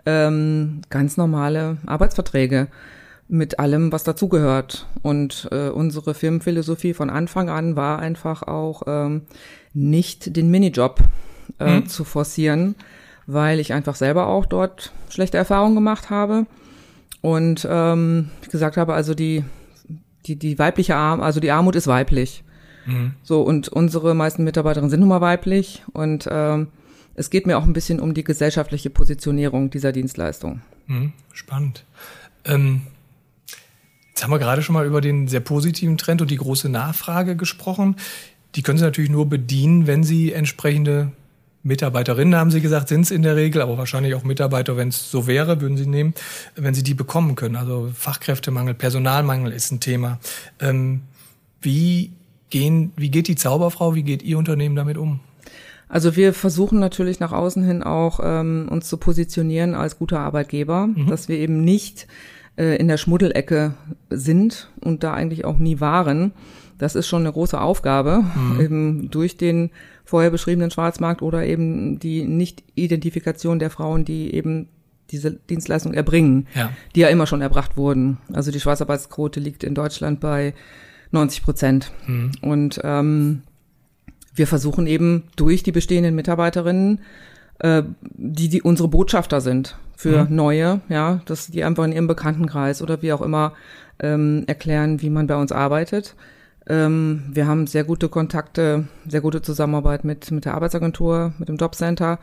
ähm, 0.06 0.80
ganz 0.90 1.16
normale 1.16 1.78
Arbeitsverträge 1.86 2.68
mit 3.28 3.58
allem, 3.58 3.92
was 3.92 4.04
dazugehört. 4.04 4.86
Und 5.02 5.48
äh, 5.52 5.68
unsere 5.68 6.14
Firmenphilosophie 6.14 6.94
von 6.94 7.10
Anfang 7.10 7.50
an 7.50 7.76
war 7.76 7.98
einfach 7.98 8.42
auch 8.42 8.82
ähm, 8.86 9.22
nicht 9.74 10.36
den 10.36 10.50
Minijob 10.50 11.00
äh, 11.60 11.80
mhm. 11.80 11.86
zu 11.86 12.04
forcieren, 12.04 12.74
weil 13.26 13.60
ich 13.60 13.72
einfach 13.72 13.94
selber 13.94 14.26
auch 14.26 14.46
dort 14.46 14.92
schlechte 15.10 15.36
Erfahrungen 15.36 15.74
gemacht 15.74 16.10
habe 16.10 16.46
und 17.20 17.66
ähm, 17.70 18.30
gesagt 18.50 18.76
habe, 18.76 18.94
also 18.94 19.14
die 19.14 19.44
die 20.26 20.36
die 20.36 20.58
weibliche 20.58 20.96
Arm, 20.96 21.20
also 21.20 21.38
die 21.40 21.50
Armut 21.50 21.76
ist 21.76 21.86
weiblich. 21.86 22.42
Mhm. 22.88 23.12
So 23.22 23.42
und 23.42 23.68
unsere 23.68 24.14
meisten 24.14 24.44
Mitarbeiterinnen 24.44 24.90
sind 24.90 25.00
nun 25.00 25.10
mal 25.10 25.20
weiblich 25.20 25.82
und 25.92 26.26
ähm, 26.30 26.68
es 27.14 27.30
geht 27.30 27.46
mir 27.46 27.58
auch 27.58 27.64
ein 27.64 27.74
bisschen 27.74 28.00
um 28.00 28.14
die 28.14 28.24
gesellschaftliche 28.24 28.90
Positionierung 28.90 29.70
dieser 29.70 29.92
Dienstleistung. 29.92 30.62
Mhm. 30.86 31.12
Spannend. 31.32 31.84
Ähm, 32.46 32.82
jetzt 34.08 34.24
haben 34.24 34.30
wir 34.30 34.38
gerade 34.38 34.62
schon 34.62 34.72
mal 34.72 34.86
über 34.86 35.02
den 35.02 35.28
sehr 35.28 35.40
positiven 35.40 35.98
Trend 35.98 36.22
und 36.22 36.30
die 36.30 36.36
große 36.36 36.70
Nachfrage 36.70 37.36
gesprochen. 37.36 37.96
Die 38.54 38.62
können 38.62 38.78
Sie 38.78 38.84
natürlich 38.84 39.10
nur 39.10 39.28
bedienen, 39.28 39.86
wenn 39.86 40.02
Sie 40.02 40.32
entsprechende 40.32 41.12
Mitarbeiterinnen, 41.64 42.36
haben 42.36 42.50
Sie 42.50 42.62
gesagt, 42.62 42.88
sind 42.88 43.02
es 43.02 43.10
in 43.10 43.22
der 43.22 43.36
Regel, 43.36 43.60
aber 43.60 43.76
wahrscheinlich 43.76 44.14
auch 44.14 44.22
Mitarbeiter, 44.22 44.78
wenn 44.78 44.88
es 44.88 45.10
so 45.10 45.26
wäre, 45.26 45.60
würden 45.60 45.76
Sie 45.76 45.86
nehmen, 45.86 46.14
wenn 46.54 46.72
Sie 46.72 46.82
die 46.82 46.94
bekommen 46.94 47.34
können. 47.34 47.56
Also 47.56 47.90
Fachkräftemangel, 47.92 48.72
Personalmangel 48.72 49.52
ist 49.52 49.70
ein 49.72 49.80
Thema. 49.80 50.18
Ähm, 50.60 51.02
wie, 51.60 52.12
gehen, 52.50 52.92
wie 52.96 53.10
geht 53.10 53.28
die 53.28 53.36
Zauberfrau, 53.36 53.94
wie 53.94 54.02
geht 54.02 54.22
Ihr 54.22 54.38
Unternehmen 54.38 54.76
damit 54.76 54.96
um? 54.96 55.20
Also 55.88 56.16
wir 56.16 56.34
versuchen 56.34 56.78
natürlich 56.78 57.18
nach 57.18 57.32
außen 57.32 57.64
hin 57.64 57.82
auch 57.82 58.20
ähm, 58.22 58.68
uns 58.70 58.88
zu 58.88 58.98
positionieren 58.98 59.74
als 59.74 59.98
guter 59.98 60.20
Arbeitgeber, 60.20 60.86
mhm. 60.86 61.06
dass 61.06 61.28
wir 61.28 61.38
eben 61.38 61.64
nicht 61.64 62.06
äh, 62.56 62.76
in 62.76 62.88
der 62.88 62.98
Schmuddelecke 62.98 63.74
sind 64.10 64.70
und 64.80 65.02
da 65.02 65.14
eigentlich 65.14 65.44
auch 65.44 65.58
nie 65.58 65.80
waren. 65.80 66.32
Das 66.76 66.94
ist 66.94 67.08
schon 67.08 67.22
eine 67.22 67.32
große 67.32 67.60
Aufgabe, 67.60 68.22
mhm. 68.22 68.60
eben 68.60 69.10
durch 69.10 69.36
den 69.36 69.70
vorher 70.04 70.30
beschriebenen 70.30 70.70
Schwarzmarkt 70.70 71.22
oder 71.22 71.46
eben 71.46 71.98
die 71.98 72.24
Nicht-Identifikation 72.24 73.58
der 73.58 73.70
Frauen, 73.70 74.04
die 74.04 74.34
eben 74.34 74.68
diese 75.10 75.32
Dienstleistung 75.32 75.94
erbringen, 75.94 76.46
ja. 76.54 76.70
die 76.94 77.00
ja 77.00 77.08
immer 77.08 77.26
schon 77.26 77.40
erbracht 77.40 77.78
wurden. 77.78 78.18
Also 78.32 78.50
die 78.50 78.60
Schwarzarbeitsquote 78.60 79.40
liegt 79.40 79.64
in 79.64 79.74
Deutschland 79.74 80.20
bei 80.20 80.54
90 81.10 81.42
Prozent. 81.42 81.92
Mhm. 82.06 82.32
Und 82.40 82.80
ähm, 82.84 83.42
wir 84.34 84.46
versuchen 84.46 84.86
eben 84.86 85.24
durch 85.36 85.62
die 85.62 85.72
bestehenden 85.72 86.14
Mitarbeiterinnen, 86.14 87.00
äh, 87.58 87.82
die, 88.02 88.48
die 88.48 88.62
unsere 88.62 88.88
Botschafter 88.88 89.40
sind 89.40 89.76
für 89.96 90.24
mhm. 90.24 90.36
neue, 90.36 90.80
ja, 90.88 91.20
dass 91.24 91.48
die 91.48 91.64
einfach 91.64 91.84
in 91.84 91.92
ihrem 91.92 92.06
Bekanntenkreis 92.06 92.82
oder 92.82 93.02
wie 93.02 93.12
auch 93.12 93.22
immer 93.22 93.52
ähm, 93.98 94.44
erklären, 94.46 95.02
wie 95.02 95.10
man 95.10 95.26
bei 95.26 95.36
uns 95.36 95.50
arbeitet. 95.50 96.14
Ähm, 96.68 97.24
wir 97.32 97.46
haben 97.46 97.66
sehr 97.66 97.84
gute 97.84 98.08
Kontakte, 98.08 98.86
sehr 99.08 99.20
gute 99.20 99.42
Zusammenarbeit 99.42 100.04
mit, 100.04 100.30
mit 100.30 100.44
der 100.44 100.54
Arbeitsagentur, 100.54 101.32
mit 101.38 101.48
dem 101.48 101.56
Jobcenter. 101.56 102.18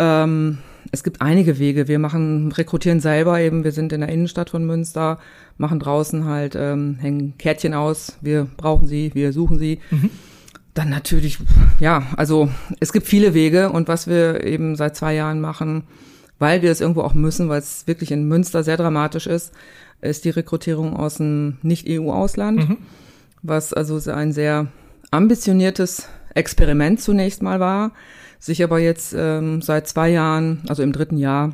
Ähm, 0.00 0.58
es 0.90 1.04
gibt 1.04 1.20
einige 1.20 1.60
Wege. 1.60 1.86
Wir 1.86 2.00
machen, 2.00 2.50
rekrutieren 2.50 2.98
selber 2.98 3.38
eben. 3.38 3.62
Wir 3.62 3.70
sind 3.70 3.92
in 3.92 4.00
der 4.00 4.08
Innenstadt 4.08 4.50
von 4.50 4.64
Münster, 4.64 5.18
machen 5.58 5.78
draußen 5.78 6.24
halt, 6.24 6.56
ähm, 6.56 6.96
hängen 6.98 7.34
Kärtchen 7.38 7.74
aus. 7.74 8.16
Wir 8.20 8.48
brauchen 8.56 8.88
sie, 8.88 9.12
wir 9.14 9.32
suchen 9.32 9.58
sie. 9.58 9.78
Mhm. 9.90 10.10
Dann 10.74 10.90
natürlich, 10.90 11.38
ja, 11.78 12.02
also 12.16 12.48
es 12.80 12.92
gibt 12.92 13.06
viele 13.06 13.34
Wege 13.34 13.70
und 13.70 13.86
was 13.86 14.08
wir 14.08 14.44
eben 14.44 14.74
seit 14.74 14.96
zwei 14.96 15.14
Jahren 15.14 15.40
machen, 15.40 15.84
weil 16.38 16.62
wir 16.62 16.70
es 16.70 16.80
irgendwo 16.80 17.02
auch 17.02 17.14
müssen, 17.14 17.48
weil 17.48 17.58
es 17.60 17.86
wirklich 17.86 18.10
in 18.10 18.26
Münster 18.26 18.64
sehr 18.64 18.76
dramatisch 18.76 19.26
ist, 19.26 19.52
ist 20.00 20.24
die 20.24 20.30
Rekrutierung 20.30 20.96
aus 20.96 21.16
dem 21.16 21.58
Nicht-EU-Ausland. 21.62 22.68
Mhm 22.68 22.76
was 23.42 23.72
also 23.72 24.10
ein 24.10 24.32
sehr 24.32 24.68
ambitioniertes 25.10 26.08
Experiment 26.34 27.00
zunächst 27.00 27.42
mal 27.42 27.60
war, 27.60 27.92
sich 28.38 28.62
aber 28.62 28.78
jetzt 28.78 29.14
ähm, 29.16 29.62
seit 29.62 29.88
zwei 29.88 30.10
Jahren, 30.10 30.62
also 30.68 30.82
im 30.82 30.92
dritten 30.92 31.18
Jahr, 31.18 31.52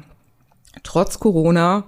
trotz 0.83 1.19
Corona 1.19 1.85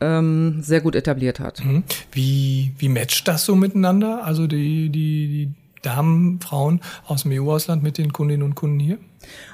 ähm, 0.00 0.62
sehr 0.62 0.80
gut 0.80 0.94
etabliert 0.94 1.40
hat. 1.40 1.64
Mhm. 1.64 1.84
Wie, 2.12 2.72
wie 2.78 2.88
matcht 2.88 3.28
das 3.28 3.44
so 3.44 3.54
miteinander? 3.54 4.24
Also 4.24 4.46
die, 4.46 4.88
die, 4.88 5.28
die 5.28 5.52
Damen, 5.82 6.40
Frauen 6.40 6.80
aus 7.06 7.22
dem 7.22 7.32
EU-Ausland 7.32 7.82
mit 7.82 7.98
den 7.98 8.12
Kundinnen 8.12 8.42
und 8.42 8.54
Kunden 8.54 8.80
hier? 8.80 8.98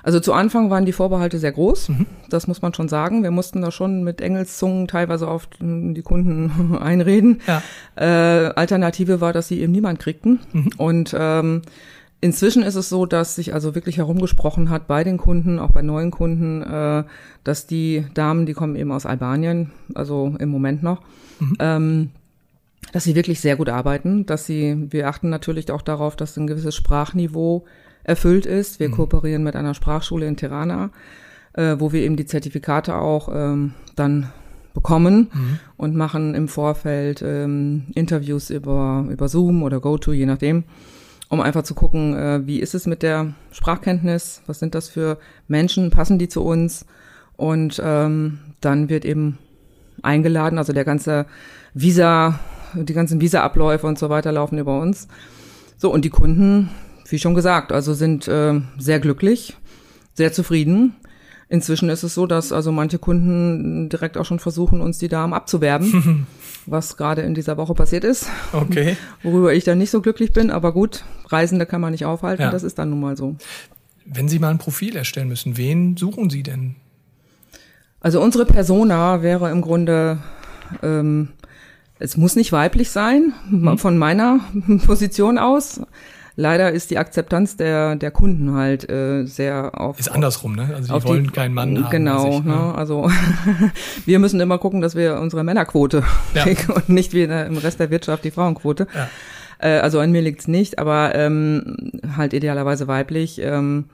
Also 0.03 0.21
zu 0.21 0.33
Anfang 0.33 0.71
waren 0.71 0.87
die 0.87 0.93
Vorbehalte 0.93 1.39
sehr 1.39 1.53
groß, 1.53 1.89
mhm. 1.89 2.07
das 2.31 2.47
muss 2.47 2.63
man 2.63 2.73
schon 2.73 2.89
sagen. 2.89 3.23
Wir 3.25 3.33
mussten 3.33 3.63
da 3.63 3.71
schon 3.71 4.05
mit 4.05 4.21
Engelszungen 4.21 4.87
teilweise 4.87 5.29
auf 5.29 5.49
die 5.61 6.03
Kunden 6.03 6.79
einreden. 6.81 7.41
Ja. 7.47 7.63
Äh, 7.97 8.53
Alternative 8.55 9.21
war, 9.21 9.33
dass 9.33 9.49
sie 9.49 9.61
eben 9.61 9.73
niemand 9.73 9.99
kriegten. 9.99 10.41
Mhm. 10.53 10.71
Und 10.77 11.17
ähm, 11.19 11.63
Inzwischen 12.21 12.63
ist 12.63 12.77
es 12.77 12.89
so, 12.89 13.05
dass 13.05 13.35
sich 13.35 13.53
also 13.53 13.75
wirklich 13.75 13.99
herumgesprochen 13.99 14.71
hat 14.71 14.87
bei 14.87 15.05
den 15.05 15.19
Kunden, 15.19 15.59
auch 15.59 15.71
bei 15.71 15.83
neuen 15.83 16.11
Kunden, 16.11 16.63
äh, 16.63 17.05
dass 17.45 17.67
die 17.67 18.07
Damen, 18.15 18.47
die 18.47 18.55
kommen 18.55 18.75
eben 18.77 18.91
aus 18.91 19.05
Albanien, 19.05 19.71
also 19.95 20.35
im 20.39 20.49
Moment 20.49 20.83
noch, 20.83 21.03
mhm. 21.41 21.57
ähm, 21.61 22.11
dass 22.93 23.05
sie 23.05 23.15
wirklich 23.15 23.41
sehr 23.41 23.57
gut 23.57 23.69
arbeiten, 23.69 24.25
dass 24.25 24.47
sie, 24.47 24.87
wir 24.91 25.09
achten 25.09 25.29
natürlich 25.29 25.71
auch 25.71 25.83
darauf, 25.83 26.17
dass 26.17 26.37
ein 26.37 26.47
gewisses 26.47 26.75
Sprachniveau 26.75 27.65
erfüllt 28.03 28.47
ist. 28.47 28.81
Wir 28.81 28.89
mhm. 28.89 28.93
kooperieren 28.93 29.43
mit 29.43 29.55
einer 29.55 29.75
Sprachschule 29.75 30.27
in 30.27 30.37
Tirana, 30.37 30.91
äh, 31.53 31.77
wo 31.79 31.93
wir 31.93 32.01
eben 32.01 32.17
die 32.17 32.27
Zertifikate 32.27 32.97
auch 32.97 33.29
ähm, 33.33 33.75
dann 33.95 34.33
bekommen 34.73 35.31
mhm. 35.33 35.59
und 35.77 35.95
machen 35.97 36.35
im 36.35 36.49
Vorfeld 36.49 37.23
ähm, 37.23 37.85
Interviews 37.95 38.51
über, 38.51 39.07
über 39.11 39.29
Zoom 39.29 39.63
oder 39.63 39.81
GoTo, 39.81 40.13
je 40.13 40.27
nachdem, 40.27 40.65
um 41.29 41.41
einfach 41.41 41.63
zu 41.63 41.75
gucken, 41.75 42.15
äh, 42.17 42.47
wie 42.47 42.61
ist 42.61 42.75
es 42.75 42.87
mit 42.87 43.03
der 43.03 43.35
Sprachkenntnis, 43.51 44.43
was 44.47 44.59
sind 44.59 44.75
das 44.75 44.89
für 44.89 45.19
Menschen, 45.49 45.91
passen 45.91 46.19
die 46.19 46.29
zu 46.29 46.43
uns 46.43 46.87
und 47.37 47.81
ähm, 47.85 48.39
dann 48.61 48.89
wird 48.89 49.05
eben 49.05 49.39
eingeladen, 50.03 50.59
also 50.59 50.73
der 50.73 50.85
ganze 50.85 51.27
Visa, 51.75 52.39
die 52.75 52.95
ganzen 52.95 53.21
Visa-Abläufe 53.21 53.87
und 53.87 53.99
so 53.99 54.09
weiter 54.09 54.33
laufen 54.33 54.59
über 54.59 54.81
uns. 54.81 55.09
So, 55.79 55.93
und 55.93 56.05
die 56.05 56.11
Kunden, 56.11 56.71
wie 57.09 57.19
schon 57.19 57.35
gesagt, 57.35 57.73
also 57.73 57.93
sind 57.93 58.29
äh, 58.29 58.61
sehr 58.79 59.01
glücklich, 59.01 59.57
sehr 60.15 60.33
zufrieden 60.33 60.95
Inzwischen 61.49 61.89
ist 61.91 62.03
es 62.03 62.15
so, 62.15 62.27
dass 62.27 62.51
also 62.53 62.73
manche 62.73 62.99
Kunden 62.99 63.89
direkt 63.89 64.19
auch 64.19 64.25
schon 64.25 64.41
versuchen, 64.41 64.81
uns 64.81 64.99
die 64.99 65.07
Damen 65.07 65.33
abzuwerben, 65.33 66.27
was 66.67 66.97
gerade 66.97 67.23
in 67.23 67.35
dieser 67.35 67.57
Woche 67.57 67.75
passiert 67.75 68.03
ist. 68.03 68.27
Okay. 68.53 68.97
Worüber 69.23 69.55
ich 69.55 69.63
dann 69.63 69.79
nicht 69.79 69.91
so 69.91 70.01
glücklich 70.01 70.33
bin, 70.33 70.51
aber 70.51 70.73
gut, 70.73 71.05
Reisende 71.27 71.65
kann 71.65 71.81
man 71.81 71.93
nicht 71.93 72.05
aufhalten, 72.05 72.43
ja. 72.43 72.51
das 72.51 72.65
ist 72.65 72.79
dann 72.79 72.91
nun 72.91 73.01
mal 73.01 73.17
so. 73.17 73.37
Wenn 74.05 74.29
Sie 74.29 74.41
mal 74.41 74.51
ein 74.51 74.59
Profil 74.59 74.97
erstellen 74.97 75.29
müssen, 75.29 75.57
wen 75.57 75.97
suchen 75.97 76.31
Sie 76.31 76.43
denn? 76.43 76.77
Also 78.01 78.21
unsere 78.21 78.45
Persona 78.45 79.23
wäre 79.23 79.51
im 79.51 79.63
Grunde, 79.63 80.19
ähm, 80.83 81.29
es 81.99 82.17
muss 82.17 82.35
nicht 82.35 82.53
weiblich 82.53 82.91
sein, 82.91 83.35
mhm. 83.49 83.79
von 83.79 83.99
meiner 83.99 84.41
Position 84.87 85.39
aus. 85.39 85.81
Leider 86.39 86.71
ist 86.71 86.91
die 86.91 86.99
Akzeptanz 86.99 87.57
der, 87.57 87.97
der 87.97 88.11
Kunden 88.11 88.53
halt 88.55 88.91
äh, 88.91 89.25
sehr 89.25 89.81
auf. 89.81 89.99
Ist 89.99 90.11
andersrum, 90.11 90.55
ne? 90.55 90.71
Also 90.75 90.99
die 90.99 91.05
wollen 91.09 91.25
die, 91.25 91.31
keinen 91.31 91.55
Mann 91.55 91.83
haben. 91.83 91.91
Genau, 91.91 92.39
ich, 92.39 92.45
ne? 92.45 92.55
ne? 92.55 92.75
Also 92.75 93.11
wir 94.05 94.19
müssen 94.19 94.39
immer 94.41 94.59
gucken, 94.59 94.83
dass 94.83 94.95
wir 94.95 95.19
unsere 95.19 95.45
Männerquote 95.45 96.05
ja. 96.35 96.43
kriegen 96.43 96.73
und 96.73 96.91
nicht 96.91 97.15
wie 97.15 97.23
im 97.23 97.57
Rest 97.57 97.81
der 97.81 97.91
Wirtschaft 97.91 98.25
die 98.25 98.31
Frauenquote. 98.31 98.87
Ja. 98.95 99.09
Äh, 99.59 99.79
also 99.79 99.99
an 99.99 100.13
mir 100.13 100.21
liegt's 100.21 100.47
nicht, 100.47 100.79
aber 100.79 101.15
ähm, 101.15 101.93
halt 102.17 102.35
idealerweise 102.35 102.87
weiblich. 102.87 103.41
Ähm, 103.43 103.87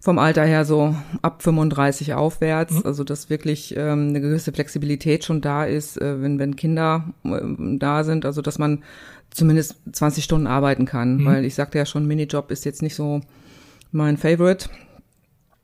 vom 0.00 0.18
Alter 0.18 0.44
her 0.44 0.64
so 0.64 0.94
ab 1.22 1.42
35 1.42 2.14
aufwärts, 2.14 2.74
mhm. 2.74 2.82
also 2.84 3.02
dass 3.02 3.28
wirklich 3.28 3.76
ähm, 3.76 4.10
eine 4.10 4.20
gewisse 4.20 4.52
Flexibilität 4.52 5.24
schon 5.24 5.40
da 5.40 5.64
ist, 5.64 6.00
äh, 6.00 6.22
wenn, 6.22 6.38
wenn 6.38 6.54
Kinder 6.54 7.06
äh, 7.24 7.40
da 7.78 8.04
sind, 8.04 8.24
also 8.24 8.40
dass 8.40 8.58
man 8.58 8.84
zumindest 9.36 9.76
20 9.92 10.24
Stunden 10.24 10.46
arbeiten 10.46 10.86
kann, 10.86 11.18
mhm. 11.18 11.24
weil 11.26 11.44
ich 11.44 11.54
sagte 11.54 11.78
ja 11.78 11.86
schon, 11.86 12.06
Minijob 12.06 12.50
ist 12.50 12.64
jetzt 12.64 12.82
nicht 12.82 12.94
so 12.94 13.20
mein 13.92 14.16
Favorite 14.16 14.68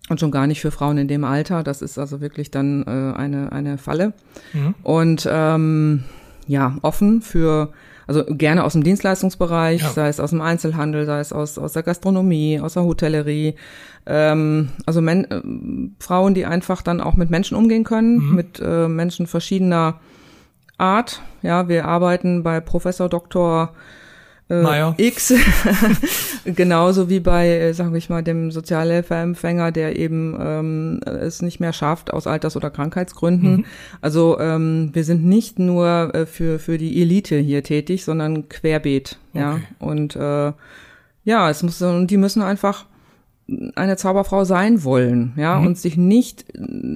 und 0.08 0.20
schon 0.20 0.30
gar 0.30 0.46
nicht 0.46 0.60
für 0.60 0.70
Frauen 0.70 0.98
in 0.98 1.08
dem 1.08 1.24
Alter. 1.24 1.62
Das 1.62 1.80
ist 1.80 1.98
also 1.98 2.20
wirklich 2.20 2.50
dann 2.50 2.82
äh, 2.82 3.16
eine, 3.16 3.50
eine 3.50 3.78
Falle. 3.78 4.12
Mhm. 4.52 4.74
Und 4.82 5.28
ähm, 5.30 6.04
ja, 6.46 6.76
offen 6.82 7.22
für, 7.22 7.72
also 8.06 8.24
gerne 8.26 8.64
aus 8.64 8.74
dem 8.74 8.84
Dienstleistungsbereich, 8.84 9.80
ja. 9.80 9.88
sei 9.88 10.08
es 10.08 10.20
aus 10.20 10.30
dem 10.30 10.42
Einzelhandel, 10.42 11.06
sei 11.06 11.20
es 11.20 11.32
aus, 11.32 11.56
aus 11.56 11.72
der 11.72 11.82
Gastronomie, 11.82 12.60
aus 12.60 12.74
der 12.74 12.84
Hotellerie. 12.84 13.54
Ähm, 14.04 14.68
also 14.84 15.00
Men 15.00 15.24
äh, 15.30 15.40
Frauen, 15.98 16.34
die 16.34 16.44
einfach 16.44 16.82
dann 16.82 17.00
auch 17.00 17.14
mit 17.14 17.30
Menschen 17.30 17.56
umgehen 17.56 17.84
können, 17.84 18.18
mhm. 18.18 18.34
mit 18.34 18.60
äh, 18.62 18.88
Menschen 18.88 19.26
verschiedener 19.26 20.00
Art. 20.78 21.22
Ja, 21.42 21.68
wir 21.68 21.84
arbeiten 21.86 22.42
bei 22.42 22.60
Professor 22.60 23.08
Dr. 23.08 23.72
Äh, 24.48 25.06
X, 25.06 25.32
genauso 26.44 27.08
wie 27.08 27.20
bei, 27.20 27.48
äh, 27.48 27.72
sag 27.72 27.94
ich 27.94 28.10
mal, 28.10 28.22
dem 28.22 28.50
Sozialhilfeempfänger, 28.50 29.72
der 29.72 29.98
eben 29.98 30.36
ähm, 30.38 31.00
es 31.06 31.40
nicht 31.40 31.58
mehr 31.58 31.72
schafft 31.72 32.12
aus 32.12 32.26
Alters- 32.26 32.56
oder 32.56 32.70
Krankheitsgründen. 32.70 33.56
Mhm. 33.56 33.64
Also 34.02 34.38
ähm, 34.40 34.90
wir 34.92 35.04
sind 35.04 35.24
nicht 35.24 35.58
nur 35.58 36.14
äh, 36.14 36.26
für 36.26 36.58
für 36.58 36.76
die 36.76 37.00
Elite 37.00 37.38
hier 37.38 37.62
tätig, 37.62 38.04
sondern 38.04 38.48
querbeet. 38.48 39.18
Ja 39.32 39.54
okay. 39.54 39.62
und 39.78 40.16
äh, 40.16 40.52
ja, 41.24 41.48
es 41.48 41.62
muss 41.62 41.80
und 41.80 42.08
die 42.08 42.16
müssen 42.18 42.42
einfach 42.42 42.86
eine 43.74 43.96
Zauberfrau 43.96 44.44
sein 44.44 44.84
wollen, 44.84 45.32
ja, 45.36 45.58
mhm. 45.58 45.66
und 45.66 45.78
sich 45.78 45.96
nicht 45.96 46.44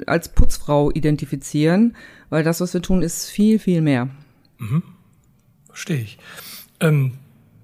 als 0.06 0.28
Putzfrau 0.28 0.90
identifizieren, 0.90 1.96
weil 2.30 2.44
das, 2.44 2.60
was 2.60 2.74
wir 2.74 2.82
tun, 2.82 3.02
ist 3.02 3.28
viel, 3.28 3.58
viel 3.58 3.80
mehr. 3.80 4.08
Mhm. 4.58 4.82
Verstehe 5.68 6.00
ich. 6.00 6.18
Ähm, 6.80 7.12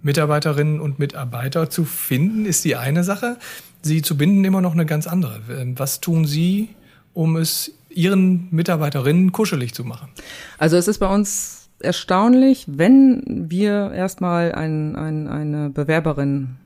Mitarbeiterinnen 0.02 0.81
und 0.81 0.99
Mitarbeiter 0.99 1.71
zu 1.71 1.85
finden, 1.85 2.45
ist 2.45 2.64
die 2.64 2.76
eine 2.76 3.04
Sache. 3.04 3.38
Sie 3.83 4.02
zu 4.02 4.16
binden 4.16 4.45
immer 4.45 4.61
noch 4.61 4.73
eine 4.73 4.87
ganz 4.87 5.07
andere. 5.07 5.40
Ähm, 5.50 5.78
was 5.78 6.00
tun 6.00 6.26
Sie, 6.26 6.71
um 7.14 7.37
es 7.37 7.73
Ihren 7.88 8.49
Mitarbeiterinnen 8.50 9.33
kuschelig 9.33 9.75
zu 9.75 9.85
machen? 9.85 10.09
Also 10.59 10.76
es 10.76 10.88
ist 10.88 10.99
bei 10.99 11.12
uns 11.12 11.69
erstaunlich, 11.81 12.64
wenn 12.69 13.50
wir 13.50 13.92
erstmal 13.92 14.52
ein, 14.52 14.97
ein, 14.97 15.28
eine 15.28 15.71
Bewerberin 15.71 16.57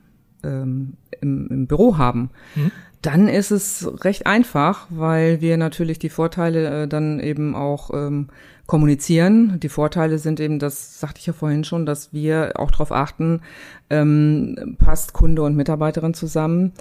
ähm, 0.43 0.93
im, 1.21 1.47
im 1.47 1.67
Büro 1.67 1.97
haben, 1.97 2.29
mhm. 2.55 2.71
Dann 3.01 3.27
ist 3.27 3.51
es 3.51 3.87
recht 4.03 4.25
einfach, 4.25 4.87
weil 4.89 5.41
wir 5.41 5.57
natürlich 5.57 5.99
die 5.99 6.09
Vorteile 6.09 6.83
äh, 6.83 6.87
dann 6.87 7.19
eben 7.19 7.55
auch 7.55 7.91
ähm, 7.93 8.27
kommunizieren. 8.65 9.59
Die 9.59 9.69
Vorteile 9.69 10.19
sind 10.19 10.39
eben, 10.39 10.59
das 10.59 10.99
sagte 10.99 11.19
ich 11.19 11.27
ja 11.27 11.33
vorhin 11.33 11.63
schon, 11.63 11.85
dass 11.85 12.11
wir 12.13 12.53
auch 12.55 12.71
darauf 12.71 12.91
achten, 12.91 13.41
ähm, 13.89 14.75
passt 14.77 15.13
Kunde 15.13 15.43
und 15.43 15.55
Mitarbeiterin 15.55 16.13
zusammen. 16.13 16.73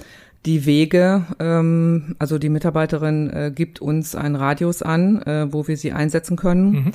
Die 0.47 0.65
Wege, 0.65 1.25
ähm, 1.41 2.15
also 2.19 2.39
die 2.39 2.49
Mitarbeiterin 2.49 3.31
äh, 3.31 3.53
gibt 3.55 3.81
uns 3.81 4.15
einen 4.15 4.37
Radius 4.37 4.83
an, 4.83 5.23
äh, 5.23 5.53
wo 5.53 5.67
wir 5.67 5.77
sie 5.77 5.93
einsetzen 5.93 6.37
können. 6.37 6.71
Mhm 6.71 6.93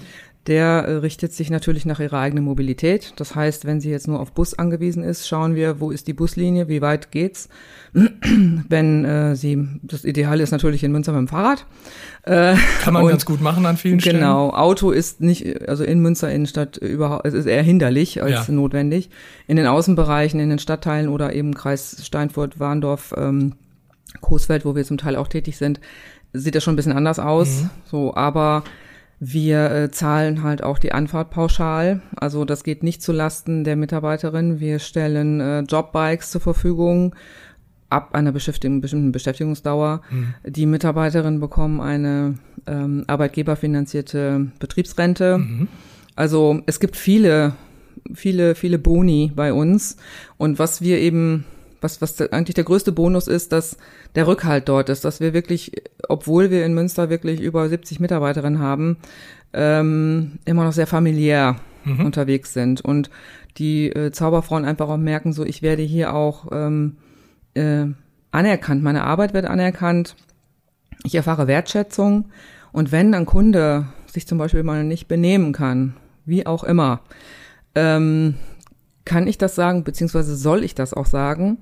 der 0.47 0.85
äh, 0.87 0.93
richtet 0.95 1.33
sich 1.33 1.51
natürlich 1.51 1.85
nach 1.85 1.99
ihrer 1.99 2.19
eigenen 2.19 2.43
Mobilität. 2.43 3.13
Das 3.17 3.35
heißt, 3.35 3.65
wenn 3.65 3.79
sie 3.79 3.91
jetzt 3.91 4.07
nur 4.07 4.19
auf 4.19 4.31
Bus 4.31 4.57
angewiesen 4.57 5.03
ist, 5.03 5.27
schauen 5.27 5.53
wir, 5.53 5.79
wo 5.79 5.91
ist 5.91 6.07
die 6.07 6.13
Buslinie, 6.13 6.67
wie 6.67 6.81
weit 6.81 7.11
geht's. 7.11 7.47
wenn 7.93 9.05
äh, 9.05 9.35
sie, 9.35 9.67
das 9.83 10.05
Ideale 10.05 10.41
ist 10.41 10.51
natürlich 10.51 10.83
in 10.83 10.91
Münster 10.91 11.11
mit 11.11 11.19
dem 11.19 11.27
Fahrrad. 11.27 11.65
Äh, 12.23 12.55
Kann 12.81 12.93
man 12.93 13.03
und, 13.03 13.09
ganz 13.09 13.25
gut 13.25 13.41
machen 13.41 13.65
an 13.65 13.77
vielen 13.77 13.97
genau, 13.97 14.01
Stellen. 14.01 14.19
Genau, 14.19 14.49
Auto 14.51 14.91
ist 14.91 15.21
nicht, 15.21 15.67
also 15.67 15.83
in 15.83 15.99
Münster 15.99 16.31
Innenstadt 16.31 16.77
überhaupt, 16.77 17.25
es 17.25 17.33
ist 17.33 17.45
eher 17.45 17.63
hinderlich 17.63 18.23
als 18.23 18.47
ja. 18.47 18.53
notwendig. 18.53 19.09
In 19.47 19.57
den 19.57 19.67
Außenbereichen, 19.67 20.39
in 20.39 20.49
den 20.49 20.59
Stadtteilen 20.59 21.09
oder 21.09 21.33
eben 21.33 21.53
Kreis 21.53 22.03
Steinfurt, 22.03 22.59
Warndorf, 22.59 23.13
ähm, 23.17 23.53
Coesfeld, 24.21 24.65
wo 24.65 24.75
wir 24.75 24.85
zum 24.85 24.97
Teil 24.97 25.15
auch 25.15 25.27
tätig 25.27 25.57
sind, 25.57 25.79
sieht 26.33 26.55
das 26.55 26.63
schon 26.63 26.73
ein 26.73 26.77
bisschen 26.77 26.93
anders 26.93 27.19
aus. 27.19 27.63
Mhm. 27.63 27.69
So, 27.85 28.15
aber 28.15 28.63
wir 29.23 29.71
äh, 29.71 29.91
zahlen 29.91 30.41
halt 30.41 30.63
auch 30.63 30.79
die 30.79 30.93
Anfahrt 30.93 31.29
pauschal. 31.29 32.01
Also 32.15 32.43
das 32.43 32.63
geht 32.63 32.81
nicht 32.81 33.03
zu 33.03 33.11
Lasten 33.11 33.63
der 33.63 33.75
Mitarbeiterin. 33.75 34.59
Wir 34.59 34.79
stellen 34.79 35.39
äh, 35.39 35.59
Jobbikes 35.59 36.31
zur 36.31 36.41
Verfügung 36.41 37.15
ab 37.89 38.15
einer 38.15 38.31
bestimmten 38.31 39.11
Beschäftigungsdauer. 39.11 40.01
Mhm. 40.09 40.33
Die 40.47 40.65
Mitarbeiterinnen 40.65 41.39
bekommen 41.39 41.81
eine 41.81 42.39
ähm, 42.65 43.03
arbeitgeberfinanzierte 43.05 44.47
Betriebsrente. 44.57 45.37
Mhm. 45.37 45.67
Also 46.15 46.61
es 46.65 46.79
gibt 46.79 46.95
viele, 46.95 47.53
viele, 48.15 48.55
viele 48.55 48.79
Boni 48.79 49.31
bei 49.35 49.53
uns. 49.53 49.97
Und 50.37 50.57
was 50.57 50.81
wir 50.81 50.97
eben 50.97 51.45
was, 51.81 52.01
was 52.01 52.21
eigentlich 52.31 52.55
der 52.55 52.63
größte 52.63 52.91
Bonus 52.91 53.27
ist, 53.27 53.51
dass 53.51 53.77
der 54.15 54.27
Rückhalt 54.27 54.69
dort 54.69 54.89
ist, 54.89 55.03
dass 55.03 55.19
wir 55.19 55.33
wirklich, 55.33 55.71
obwohl 56.07 56.51
wir 56.51 56.65
in 56.65 56.73
Münster 56.73 57.09
wirklich 57.09 57.41
über 57.41 57.67
70 57.67 57.99
Mitarbeiterinnen 57.99 58.59
haben, 58.59 58.97
ähm, 59.53 60.39
immer 60.45 60.63
noch 60.63 60.73
sehr 60.73 60.87
familiär 60.87 61.57
mhm. 61.83 62.05
unterwegs 62.05 62.53
sind. 62.53 62.81
Und 62.81 63.09
die 63.57 63.87
äh, 63.89 64.11
Zauberfrauen 64.11 64.65
einfach 64.65 64.89
auch 64.89 64.97
merken, 64.97 65.33
so 65.33 65.43
ich 65.43 65.61
werde 65.61 65.81
hier 65.81 66.13
auch 66.13 66.47
ähm, 66.51 66.97
äh, 67.55 67.85
anerkannt, 68.31 68.83
meine 68.83 69.03
Arbeit 69.03 69.33
wird 69.33 69.45
anerkannt, 69.45 70.15
ich 71.03 71.15
erfahre 71.15 71.47
Wertschätzung. 71.47 72.29
Und 72.71 72.91
wenn 72.91 73.13
ein 73.13 73.25
Kunde 73.25 73.87
sich 74.05 74.27
zum 74.27 74.37
Beispiel 74.37 74.63
mal 74.63 74.83
nicht 74.83 75.07
benehmen 75.07 75.51
kann, 75.51 75.95
wie 76.25 76.45
auch 76.45 76.63
immer, 76.63 77.01
ähm, 77.75 78.35
kann 79.11 79.27
ich 79.27 79.37
das 79.37 79.55
sagen, 79.55 79.83
beziehungsweise 79.83 80.37
soll 80.37 80.63
ich 80.63 80.73
das 80.73 80.93
auch 80.93 81.05
sagen? 81.05 81.57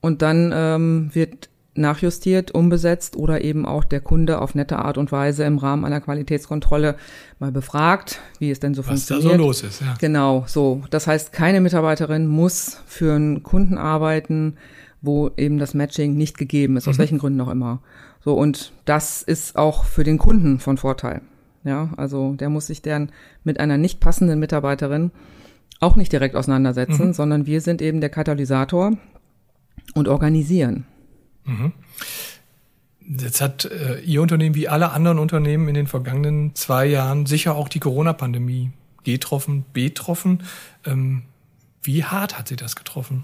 Und 0.00 0.22
dann 0.22 0.52
ähm, 0.54 1.10
wird 1.12 1.48
nachjustiert, 1.74 2.52
umbesetzt 2.52 3.16
oder 3.16 3.42
eben 3.42 3.66
auch 3.66 3.82
der 3.82 4.00
Kunde 4.00 4.40
auf 4.40 4.54
nette 4.54 4.78
Art 4.78 4.96
und 4.96 5.10
Weise 5.10 5.42
im 5.42 5.58
Rahmen 5.58 5.84
einer 5.84 6.00
Qualitätskontrolle 6.00 6.94
mal 7.40 7.50
befragt, 7.50 8.20
wie 8.38 8.52
es 8.52 8.60
denn 8.60 8.72
so 8.74 8.82
Was 8.82 8.86
funktioniert. 8.86 9.24
Was 9.24 9.32
da 9.32 9.36
so 9.36 9.44
los 9.44 9.62
ist, 9.64 9.80
ja. 9.80 9.94
Genau, 9.98 10.44
so. 10.46 10.84
Das 10.90 11.08
heißt, 11.08 11.32
keine 11.32 11.60
Mitarbeiterin 11.60 12.28
muss 12.28 12.80
für 12.86 13.16
einen 13.16 13.42
Kunden 13.42 13.78
arbeiten, 13.78 14.54
wo 15.02 15.32
eben 15.36 15.58
das 15.58 15.74
Matching 15.74 16.16
nicht 16.16 16.38
gegeben 16.38 16.76
ist, 16.76 16.86
aus 16.86 16.98
mhm. 16.98 17.00
welchen 17.00 17.18
Gründen 17.18 17.40
auch 17.40 17.50
immer. 17.50 17.80
So, 18.24 18.34
und 18.34 18.72
das 18.84 19.22
ist 19.22 19.56
auch 19.56 19.82
für 19.82 20.04
den 20.04 20.18
Kunden 20.18 20.60
von 20.60 20.76
Vorteil. 20.76 21.20
Ja, 21.64 21.90
also 21.96 22.34
der 22.34 22.48
muss 22.48 22.68
sich 22.68 22.80
dann 22.80 23.10
mit 23.42 23.58
einer 23.58 23.76
nicht 23.76 23.98
passenden 23.98 24.38
Mitarbeiterin 24.38 25.10
auch 25.80 25.96
nicht 25.96 26.12
direkt 26.12 26.36
auseinandersetzen, 26.36 27.08
mhm. 27.08 27.12
sondern 27.12 27.46
wir 27.46 27.60
sind 27.60 27.82
eben 27.82 28.00
der 28.00 28.10
Katalysator, 28.10 28.92
und 29.94 30.08
organisieren. 30.08 30.84
Mhm. 31.44 31.72
Jetzt 33.00 33.40
hat 33.40 33.66
äh, 33.66 34.00
Ihr 34.00 34.20
Unternehmen 34.20 34.54
wie 34.54 34.68
alle 34.68 34.90
anderen 34.90 35.18
Unternehmen 35.18 35.68
in 35.68 35.74
den 35.74 35.86
vergangenen 35.86 36.54
zwei 36.54 36.86
Jahren 36.86 37.26
sicher 37.26 37.54
auch 37.54 37.68
die 37.68 37.78
Corona-Pandemie 37.78 38.72
getroffen, 39.04 39.64
betroffen. 39.72 40.42
Ähm, 40.84 41.22
wie 41.82 42.02
hart 42.02 42.36
hat 42.36 42.48
Sie 42.48 42.56
das 42.56 42.74
getroffen? 42.74 43.22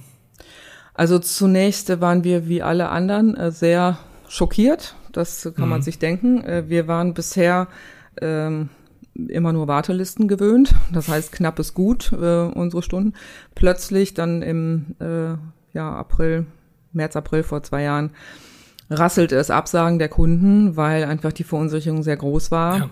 Also 0.94 1.18
zunächst 1.18 2.00
waren 2.00 2.22
wir 2.22 2.48
wie 2.48 2.62
alle 2.62 2.90
anderen 2.90 3.36
äh, 3.36 3.50
sehr 3.50 3.98
schockiert. 4.28 4.94
Das 5.10 5.42
kann 5.42 5.64
mhm. 5.64 5.70
man 5.70 5.82
sich 5.82 5.98
denken. 5.98 6.44
Äh, 6.44 6.68
wir 6.68 6.86
waren 6.86 7.12
bisher 7.12 7.66
ähm, 8.20 8.68
immer 9.14 9.52
nur 9.52 9.68
Wartelisten 9.68 10.28
gewöhnt. 10.28 10.74
Das 10.92 11.08
heißt, 11.08 11.32
knappes 11.32 11.74
Gut, 11.74 12.12
äh, 12.12 12.42
unsere 12.44 12.82
Stunden. 12.82 13.14
Plötzlich 13.54 14.14
dann 14.14 14.42
im 14.42 14.94
äh, 15.00 15.34
ja, 15.74 15.92
April, 15.94 16.46
März, 16.92 17.16
April 17.16 17.42
vor 17.42 17.62
zwei 17.62 17.82
Jahren 17.82 18.10
rasselte 18.90 19.36
es 19.36 19.50
Absagen 19.50 19.98
der 19.98 20.08
Kunden, 20.08 20.76
weil 20.76 21.04
einfach 21.04 21.32
die 21.32 21.44
Verunsicherung 21.44 22.02
sehr 22.02 22.16
groß 22.16 22.50
war. 22.50 22.78
Ja. 22.78 22.90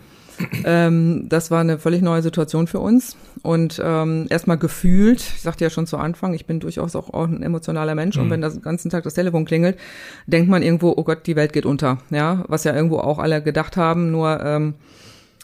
Ähm, 0.64 1.26
das 1.28 1.50
war 1.50 1.60
eine 1.60 1.78
völlig 1.78 2.00
neue 2.00 2.22
Situation 2.22 2.66
für 2.66 2.80
uns. 2.80 3.16
Und 3.42 3.80
ähm, 3.84 4.26
erstmal 4.30 4.58
gefühlt, 4.58 5.20
ich 5.20 5.42
sagte 5.42 5.64
ja 5.64 5.70
schon 5.70 5.86
zu 5.86 5.98
Anfang, 5.98 6.34
ich 6.34 6.46
bin 6.46 6.60
durchaus 6.60 6.96
auch 6.96 7.12
ein 7.12 7.42
emotionaler 7.42 7.94
Mensch 7.94 8.16
mhm. 8.16 8.22
und 8.22 8.30
wenn 8.30 8.40
das 8.40 8.54
den 8.54 8.62
ganzen 8.62 8.90
Tag 8.90 9.04
das 9.04 9.14
Telefon 9.14 9.44
klingelt, 9.44 9.78
denkt 10.26 10.48
man 10.50 10.62
irgendwo, 10.62 10.94
oh 10.96 11.04
Gott, 11.04 11.26
die 11.26 11.36
Welt 11.36 11.52
geht 11.52 11.66
unter. 11.66 11.98
Ja, 12.10 12.44
was 12.48 12.64
ja 12.64 12.74
irgendwo 12.74 12.98
auch 12.98 13.18
alle 13.18 13.42
gedacht 13.42 13.76
haben, 13.76 14.10
nur 14.10 14.40
ähm, 14.42 14.74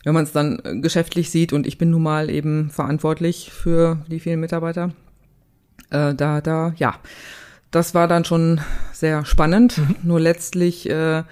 wenn 0.06 0.14
man 0.14 0.22
es 0.22 0.30
dann 0.30 0.60
geschäftlich 0.82 1.32
sieht 1.32 1.52
und 1.52 1.66
ich 1.66 1.78
bin 1.78 1.90
nun 1.90 2.04
mal 2.04 2.30
eben 2.30 2.70
verantwortlich 2.70 3.50
für 3.50 3.98
die 4.08 4.20
vielen 4.20 4.38
Mitarbeiter, 4.38 4.92
äh, 5.90 6.14
da, 6.14 6.40
da, 6.40 6.74
ja, 6.76 6.94
das 7.72 7.92
war 7.92 8.06
dann 8.06 8.24
schon 8.24 8.60
sehr 8.92 9.24
spannend. 9.24 9.78
Mhm. 9.78 9.96
Nur 10.04 10.20
letztlich 10.20 10.88
äh, 10.88 11.24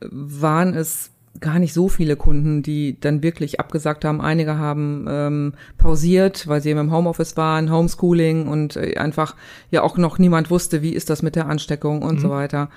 waren 0.00 0.72
es 0.72 1.10
gar 1.40 1.58
nicht 1.58 1.74
so 1.74 1.90
viele 1.90 2.16
Kunden, 2.16 2.62
die 2.62 2.98
dann 2.98 3.22
wirklich 3.22 3.60
abgesagt 3.60 4.06
haben. 4.06 4.22
Einige 4.22 4.56
haben 4.56 5.04
ähm, 5.06 5.52
pausiert, 5.76 6.48
weil 6.48 6.62
sie 6.62 6.70
eben 6.70 6.80
im 6.80 6.92
Homeoffice 6.92 7.36
waren, 7.36 7.70
Homeschooling 7.70 8.48
und 8.48 8.76
äh, 8.76 8.96
einfach 8.96 9.36
ja 9.70 9.82
auch 9.82 9.98
noch 9.98 10.18
niemand 10.18 10.50
wusste, 10.50 10.80
wie 10.80 10.94
ist 10.94 11.10
das 11.10 11.20
mit 11.20 11.36
der 11.36 11.46
Ansteckung 11.46 12.00
und 12.00 12.14
mhm. 12.14 12.20
so 12.20 12.30
weiter. 12.30 12.70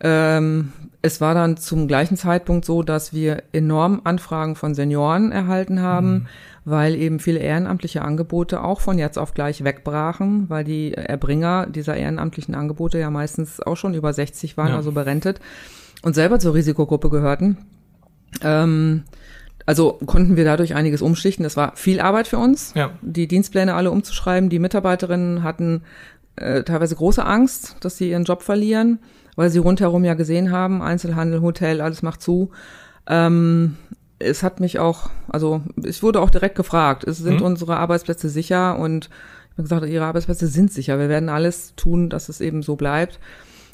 Ähm, 0.00 0.72
es 1.02 1.20
war 1.20 1.34
dann 1.34 1.56
zum 1.56 1.88
gleichen 1.88 2.16
Zeitpunkt 2.16 2.64
so, 2.64 2.82
dass 2.82 3.12
wir 3.12 3.42
enorm 3.52 4.02
Anfragen 4.04 4.54
von 4.54 4.74
Senioren 4.74 5.32
erhalten 5.32 5.80
haben, 5.80 6.12
mhm. 6.12 6.26
weil 6.64 6.94
eben 6.94 7.20
viele 7.20 7.40
ehrenamtliche 7.40 8.02
Angebote 8.02 8.62
auch 8.62 8.80
von 8.80 8.98
jetzt 8.98 9.18
auf 9.18 9.32
gleich 9.32 9.64
wegbrachen, 9.64 10.50
weil 10.50 10.64
die 10.64 10.92
Erbringer 10.94 11.66
dieser 11.66 11.96
ehrenamtlichen 11.96 12.54
Angebote 12.54 12.98
ja 12.98 13.10
meistens 13.10 13.60
auch 13.60 13.76
schon 13.76 13.94
über 13.94 14.12
60 14.12 14.56
waren, 14.56 14.68
ja. 14.68 14.76
also 14.76 14.92
berentet 14.92 15.40
und 16.02 16.14
selber 16.14 16.38
zur 16.38 16.54
Risikogruppe 16.54 17.08
gehörten. 17.08 17.58
Ähm, 18.42 19.04
also 19.66 19.98
konnten 20.04 20.36
wir 20.36 20.44
dadurch 20.44 20.74
einiges 20.74 21.02
umschichten. 21.02 21.44
Das 21.44 21.56
war 21.56 21.76
viel 21.76 22.00
Arbeit 22.00 22.26
für 22.26 22.38
uns, 22.38 22.72
ja. 22.74 22.90
die 23.02 23.28
Dienstpläne 23.28 23.74
alle 23.74 23.90
umzuschreiben. 23.90 24.50
Die 24.50 24.58
Mitarbeiterinnen 24.58 25.42
hatten 25.42 25.82
äh, 26.36 26.62
teilweise 26.62 26.96
große 26.96 27.24
Angst, 27.24 27.76
dass 27.80 27.96
sie 27.96 28.10
ihren 28.10 28.24
Job 28.24 28.42
verlieren, 28.42 28.98
weil 29.40 29.48
sie 29.48 29.58
rundherum 29.58 30.04
ja 30.04 30.12
gesehen 30.12 30.52
haben, 30.52 30.82
Einzelhandel, 30.82 31.40
Hotel, 31.40 31.80
alles 31.80 32.02
macht 32.02 32.20
zu. 32.20 32.50
Ähm, 33.06 33.78
es 34.18 34.42
hat 34.42 34.60
mich 34.60 34.78
auch, 34.78 35.08
also 35.28 35.62
ich 35.82 36.02
wurde 36.02 36.20
auch 36.20 36.28
direkt 36.28 36.56
gefragt, 36.56 37.04
es 37.04 37.16
sind 37.16 37.40
mhm. 37.40 37.46
unsere 37.46 37.78
Arbeitsplätze 37.78 38.28
sicher 38.28 38.78
und 38.78 39.06
ich 39.06 39.52
habe 39.52 39.62
gesagt, 39.62 39.86
ihre 39.86 40.04
Arbeitsplätze 40.04 40.46
sind 40.46 40.70
sicher. 40.70 40.98
Wir 40.98 41.08
werden 41.08 41.30
alles 41.30 41.74
tun, 41.74 42.10
dass 42.10 42.28
es 42.28 42.42
eben 42.42 42.62
so 42.62 42.76
bleibt. 42.76 43.18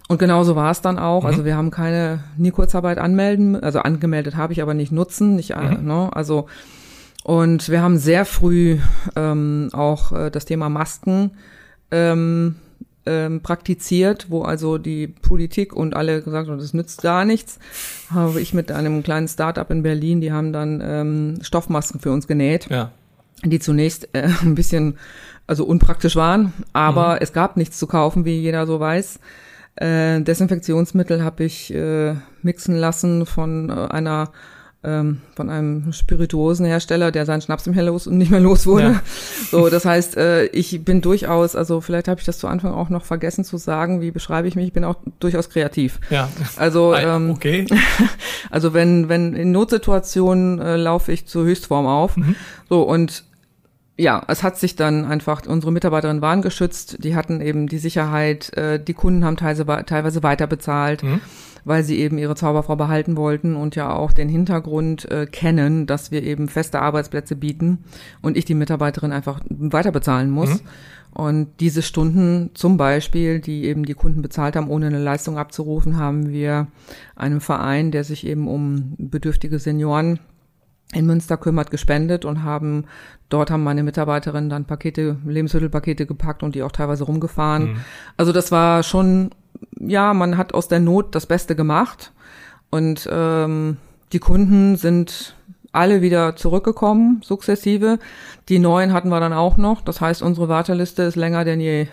Und 0.06 0.18
genauso 0.18 0.54
war 0.54 0.70
es 0.70 0.82
dann 0.82 1.00
auch. 1.00 1.24
Also 1.24 1.26
mhm. 1.26 1.30
Also 1.30 1.44
wir 1.46 1.56
haben 1.56 1.72
keine 1.72 2.20
nie 2.36 2.52
Kurzarbeit 2.52 2.98
anmelden, 2.98 3.60
also 3.60 3.80
angemeldet 3.80 4.36
habe 4.36 4.52
ich 4.52 4.62
aber 4.62 4.72
nicht 4.72 4.92
nutzen, 4.92 5.34
nicht 5.34 5.50
äh, 5.50 5.76
mhm. 5.78 5.84
ne, 5.84 6.10
also 6.12 6.46
und 7.24 7.68
wir 7.70 7.82
haben 7.82 7.98
sehr 7.98 8.24
früh 8.24 8.78
ähm, 9.16 9.70
auch 9.72 10.12
äh, 10.12 10.30
das 10.30 10.44
Thema 10.44 10.68
Masken 10.68 11.32
ähm, 11.90 12.54
ähm, 13.06 13.40
praktiziert, 13.40 14.26
wo 14.28 14.42
also 14.42 14.78
die 14.78 15.06
Politik 15.06 15.72
und 15.74 15.94
alle 15.94 16.22
gesagt 16.22 16.48
haben, 16.48 16.58
das 16.58 16.74
nützt 16.74 17.02
gar 17.02 17.24
nichts. 17.24 17.58
Habe 18.10 18.40
ich 18.40 18.54
mit 18.54 18.70
einem 18.72 19.02
kleinen 19.02 19.28
Start-up 19.28 19.70
in 19.70 19.82
Berlin, 19.82 20.20
die 20.20 20.32
haben 20.32 20.52
dann 20.52 20.82
ähm, 20.84 21.38
Stoffmasken 21.42 22.00
für 22.00 22.12
uns 22.12 22.26
genäht, 22.26 22.68
ja. 22.70 22.90
die 23.44 23.58
zunächst 23.58 24.08
äh, 24.12 24.28
ein 24.42 24.54
bisschen 24.54 24.98
also 25.46 25.64
unpraktisch 25.64 26.16
waren, 26.16 26.52
aber 26.72 27.12
mhm. 27.12 27.18
es 27.20 27.32
gab 27.32 27.56
nichts 27.56 27.78
zu 27.78 27.86
kaufen, 27.86 28.24
wie 28.24 28.38
jeder 28.38 28.66
so 28.66 28.80
weiß. 28.80 29.20
Äh, 29.76 30.22
Desinfektionsmittel 30.22 31.22
habe 31.22 31.44
ich 31.44 31.72
äh, 31.72 32.14
mixen 32.42 32.76
lassen 32.76 33.26
von 33.26 33.70
äh, 33.70 33.72
einer 33.72 34.32
ähm, 34.86 35.20
von 35.34 35.50
einem 35.50 35.92
Spirituosenhersteller, 35.92 37.10
der 37.10 37.26
seinen 37.26 37.42
Schnaps 37.42 37.66
nicht 37.66 37.76
mehr 37.76 37.84
los 37.84 38.06
und 38.06 38.16
nicht 38.16 38.30
mehr 38.30 38.40
los 38.40 38.66
wurde. 38.66 38.86
Ja. 38.86 39.02
So, 39.50 39.68
das 39.68 39.84
heißt, 39.84 40.16
äh, 40.16 40.46
ich 40.46 40.84
bin 40.84 41.00
durchaus, 41.00 41.54
also 41.54 41.80
vielleicht 41.80 42.08
habe 42.08 42.18
ich 42.20 42.26
das 42.26 42.38
zu 42.38 42.48
Anfang 42.48 42.72
auch 42.72 42.88
noch 42.88 43.04
vergessen 43.04 43.44
zu 43.44 43.58
sagen, 43.58 44.00
wie 44.00 44.10
beschreibe 44.10 44.48
ich 44.48 44.56
mich? 44.56 44.66
Ich 44.66 44.72
bin 44.72 44.84
auch 44.84 44.96
durchaus 45.20 45.50
kreativ. 45.50 46.00
Ja. 46.10 46.28
Also 46.56 46.94
ähm, 46.94 47.30
okay. 47.30 47.66
Also 48.50 48.74
wenn 48.74 49.08
wenn 49.08 49.34
in 49.34 49.52
Notsituationen 49.52 50.60
äh, 50.60 50.76
laufe 50.76 51.12
ich 51.12 51.26
zur 51.26 51.44
Höchstform 51.44 51.86
auf. 51.86 52.16
Mhm. 52.16 52.34
So 52.68 52.82
und 52.82 53.24
ja, 53.98 54.22
es 54.28 54.42
hat 54.42 54.58
sich 54.58 54.76
dann 54.76 55.06
einfach, 55.06 55.46
unsere 55.46 55.72
Mitarbeiterinnen 55.72 56.20
waren 56.20 56.42
geschützt, 56.42 57.02
die 57.02 57.16
hatten 57.16 57.40
eben 57.40 57.66
die 57.66 57.78
Sicherheit, 57.78 58.54
äh, 58.56 58.78
die 58.82 58.94
Kunden 58.94 59.24
haben 59.24 59.36
teilweise, 59.36 59.64
teilweise 59.86 60.22
weiter 60.22 60.46
bezahlt, 60.46 61.02
mhm. 61.02 61.20
weil 61.64 61.82
sie 61.82 61.98
eben 61.98 62.18
ihre 62.18 62.34
Zauberfrau 62.34 62.76
behalten 62.76 63.16
wollten 63.16 63.56
und 63.56 63.74
ja 63.74 63.92
auch 63.94 64.12
den 64.12 64.28
Hintergrund 64.28 65.10
äh, 65.10 65.26
kennen, 65.26 65.86
dass 65.86 66.10
wir 66.10 66.22
eben 66.22 66.48
feste 66.48 66.82
Arbeitsplätze 66.82 67.36
bieten 67.36 67.84
und 68.20 68.36
ich 68.36 68.44
die 68.44 68.54
Mitarbeiterin 68.54 69.12
einfach 69.12 69.40
weiter 69.48 69.92
bezahlen 69.92 70.30
muss. 70.30 70.62
Mhm. 70.62 70.68
Und 71.12 71.48
diese 71.60 71.80
Stunden 71.80 72.50
zum 72.52 72.76
Beispiel, 72.76 73.40
die 73.40 73.64
eben 73.64 73.86
die 73.86 73.94
Kunden 73.94 74.20
bezahlt 74.20 74.54
haben, 74.54 74.68
ohne 74.68 74.88
eine 74.88 75.02
Leistung 75.02 75.38
abzurufen, 75.38 75.96
haben 75.96 76.30
wir 76.30 76.66
einem 77.14 77.40
Verein, 77.40 77.90
der 77.90 78.04
sich 78.04 78.26
eben 78.26 78.46
um 78.46 78.94
bedürftige 78.98 79.58
Senioren 79.58 80.18
in 80.92 81.06
Münster 81.06 81.36
kümmert, 81.36 81.70
gespendet 81.70 82.24
und 82.24 82.42
haben, 82.42 82.84
dort 83.28 83.50
haben 83.50 83.64
meine 83.64 83.82
Mitarbeiterinnen 83.82 84.50
dann 84.50 84.66
Pakete, 84.66 85.16
Lebensmittelpakete 85.26 86.06
gepackt 86.06 86.42
und 86.42 86.54
die 86.54 86.62
auch 86.62 86.72
teilweise 86.72 87.04
rumgefahren. 87.04 87.72
Mhm. 87.72 87.76
Also 88.16 88.32
das 88.32 88.52
war 88.52 88.82
schon, 88.82 89.30
ja, 89.78 90.14
man 90.14 90.36
hat 90.36 90.54
aus 90.54 90.68
der 90.68 90.80
Not 90.80 91.14
das 91.14 91.26
Beste 91.26 91.56
gemacht 91.56 92.12
und 92.70 93.08
ähm, 93.10 93.78
die 94.12 94.18
Kunden 94.18 94.76
sind 94.76 95.34
alle 95.72 96.00
wieder 96.00 96.36
zurückgekommen, 96.36 97.20
sukzessive. 97.22 97.98
Die 98.48 98.58
neuen 98.58 98.92
hatten 98.92 99.10
wir 99.10 99.20
dann 99.20 99.34
auch 99.34 99.58
noch. 99.58 99.82
Das 99.82 100.00
heißt, 100.00 100.22
unsere 100.22 100.48
Warteliste 100.48 101.02
ist 101.02 101.16
länger 101.16 101.44
denn 101.44 101.60
je. 101.60 101.88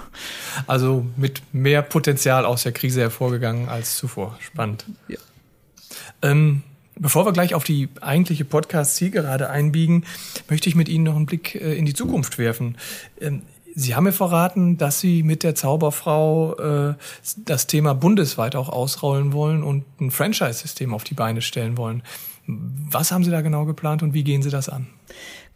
also 0.66 1.06
mit 1.16 1.40
mehr 1.52 1.82
Potenzial 1.82 2.44
aus 2.44 2.64
der 2.64 2.72
Krise 2.72 3.00
hervorgegangen 3.00 3.68
als 3.68 3.96
zuvor. 3.96 4.36
Spannend. 4.40 4.86
Ja. 5.06 5.18
Ähm, 6.22 6.62
Bevor 7.02 7.26
wir 7.26 7.32
gleich 7.32 7.56
auf 7.56 7.64
die 7.64 7.88
eigentliche 8.00 8.44
Podcast-Zielgerade 8.44 9.50
einbiegen, 9.50 10.04
möchte 10.48 10.68
ich 10.68 10.76
mit 10.76 10.88
Ihnen 10.88 11.02
noch 11.02 11.16
einen 11.16 11.26
Blick 11.26 11.56
äh, 11.56 11.74
in 11.74 11.84
die 11.84 11.94
Zukunft 11.94 12.38
werfen. 12.38 12.76
Ähm, 13.20 13.42
Sie 13.74 13.96
haben 13.96 14.04
mir 14.04 14.12
verraten, 14.12 14.78
dass 14.78 15.00
Sie 15.00 15.24
mit 15.24 15.42
der 15.42 15.56
Zauberfrau 15.56 16.54
äh, 16.90 16.94
das 17.44 17.66
Thema 17.66 17.94
bundesweit 17.94 18.54
auch 18.54 18.68
ausrollen 18.68 19.32
wollen 19.32 19.64
und 19.64 19.84
ein 20.00 20.12
Franchise-System 20.12 20.94
auf 20.94 21.02
die 21.02 21.14
Beine 21.14 21.42
stellen 21.42 21.76
wollen. 21.76 22.04
Was 22.46 23.10
haben 23.10 23.24
Sie 23.24 23.32
da 23.32 23.40
genau 23.40 23.64
geplant 23.64 24.04
und 24.04 24.14
wie 24.14 24.22
gehen 24.22 24.42
Sie 24.42 24.50
das 24.50 24.68
an? 24.68 24.86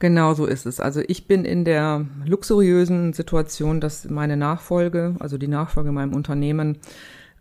Genau 0.01 0.35
so 0.35 0.47
ist 0.47 0.67
es. 0.67 0.81
Also 0.81 1.01
ich 1.07 1.29
bin 1.29 1.45
in 1.45 1.65
der 1.65 2.07
luxuriösen 2.25 3.13
Situation, 3.13 3.81
dass 3.81 4.11
meine 4.11 4.37
Nachfolge, 4.37 5.15
also 5.21 5.39
die 5.39 5.49
Nachfolge 5.49 5.91
in 5.91 5.95
meinem 5.95 6.15
Unternehmen, 6.15 6.79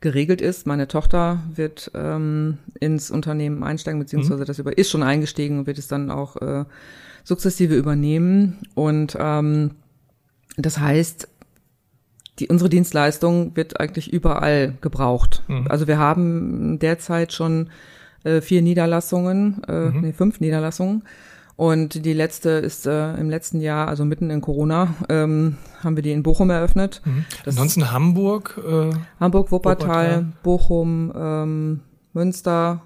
geregelt 0.06 0.40
ist. 0.40 0.68
Meine 0.68 0.88
Tochter 0.88 1.40
wird 1.56 1.90
ähm, 1.96 2.60
ins 2.80 3.10
Unternehmen 3.10 3.64
einsteigen, 3.64 4.00
beziehungsweise 4.00 4.42
mhm. 4.42 4.46
das 4.46 4.60
über 4.60 4.78
ist 4.78 4.92
schon 4.92 5.02
eingestiegen 5.02 5.58
und 5.58 5.66
wird 5.66 5.80
es 5.80 5.88
dann 5.88 6.12
auch 6.12 6.36
äh, 6.38 6.66
sukzessive 7.24 7.76
übernehmen. 7.76 8.60
Und 8.76 9.18
ähm, 9.20 9.72
das 10.58 10.80
heißt, 10.80 11.28
die, 12.38 12.50
unsere 12.50 12.70
Dienstleistung 12.70 13.56
wird 13.56 13.80
eigentlich 13.80 14.14
überall 14.14 14.76
gebraucht. 14.80 15.42
Mhm. 15.48 15.66
Also 15.70 15.88
wir 15.88 15.98
haben 15.98 16.78
derzeit 16.78 17.34
schon 17.34 17.72
äh, 18.24 18.42
vier 18.42 18.62
Niederlassungen, 18.62 19.64
äh, 19.68 19.90
mhm. 19.90 20.02
nee, 20.02 20.14
fünf 20.14 20.40
Niederlassungen 20.40 21.02
und 21.58 22.06
die 22.06 22.14
letzte 22.14 22.50
ist 22.50 22.86
äh, 22.86 23.14
im 23.16 23.30
letzten 23.30 23.62
Jahr, 23.62 23.88
also 23.88 24.04
mitten 24.04 24.30
in 24.30 24.42
Corona, 24.42 24.94
ähm, 25.08 25.58
haben 25.82 25.96
wir 25.96 26.04
die 26.04 26.12
in 26.12 26.24
Bochum 26.24 26.50
eröffnet. 26.50 27.02
Mhm. 27.06 27.26
Ansonsten 27.46 27.92
Hamburg? 27.92 28.60
Äh, 28.66 28.90
Hamburg, 29.20 29.52
Wuppertal, 29.52 29.88
Wuppertal. 29.88 30.26
Bochum, 30.44 31.14
ähm, 31.16 31.80
Münster. 32.14 32.82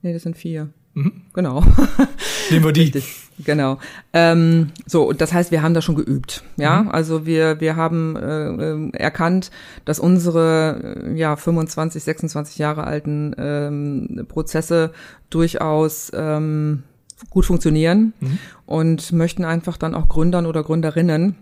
Nee, 0.00 0.14
das 0.14 0.22
sind 0.22 0.38
vier. 0.38 0.70
Mhm. 0.94 1.22
Genau. 1.34 1.62
Nehmen 2.50 2.64
wir 2.64 2.72
die. 2.72 2.82
Richtig. 2.82 3.20
Genau. 3.44 3.78
Ähm, 4.12 4.70
so, 4.86 5.12
das 5.12 5.32
heißt, 5.32 5.50
wir 5.50 5.62
haben 5.62 5.74
da 5.74 5.82
schon 5.82 5.96
geübt. 5.96 6.44
Ja, 6.56 6.82
mhm. 6.82 6.90
also 6.90 7.26
wir 7.26 7.60
wir 7.60 7.76
haben 7.76 8.16
äh, 8.16 8.46
äh 8.48 8.90
erkannt, 8.92 9.50
dass 9.84 9.98
unsere 9.98 11.02
äh, 11.04 11.18
ja 11.18 11.36
25, 11.36 12.02
26 12.02 12.58
Jahre 12.58 12.84
alten 12.84 13.34
ähm, 13.36 14.26
Prozesse 14.28 14.92
durchaus 15.30 16.12
ähm, 16.14 16.84
gut 17.30 17.46
funktionieren 17.46 18.12
mhm. 18.20 18.38
und 18.66 19.12
möchten 19.12 19.44
einfach 19.44 19.76
dann 19.76 19.94
auch 19.94 20.08
Gründern 20.08 20.46
oder 20.46 20.62
Gründerinnen 20.62 21.36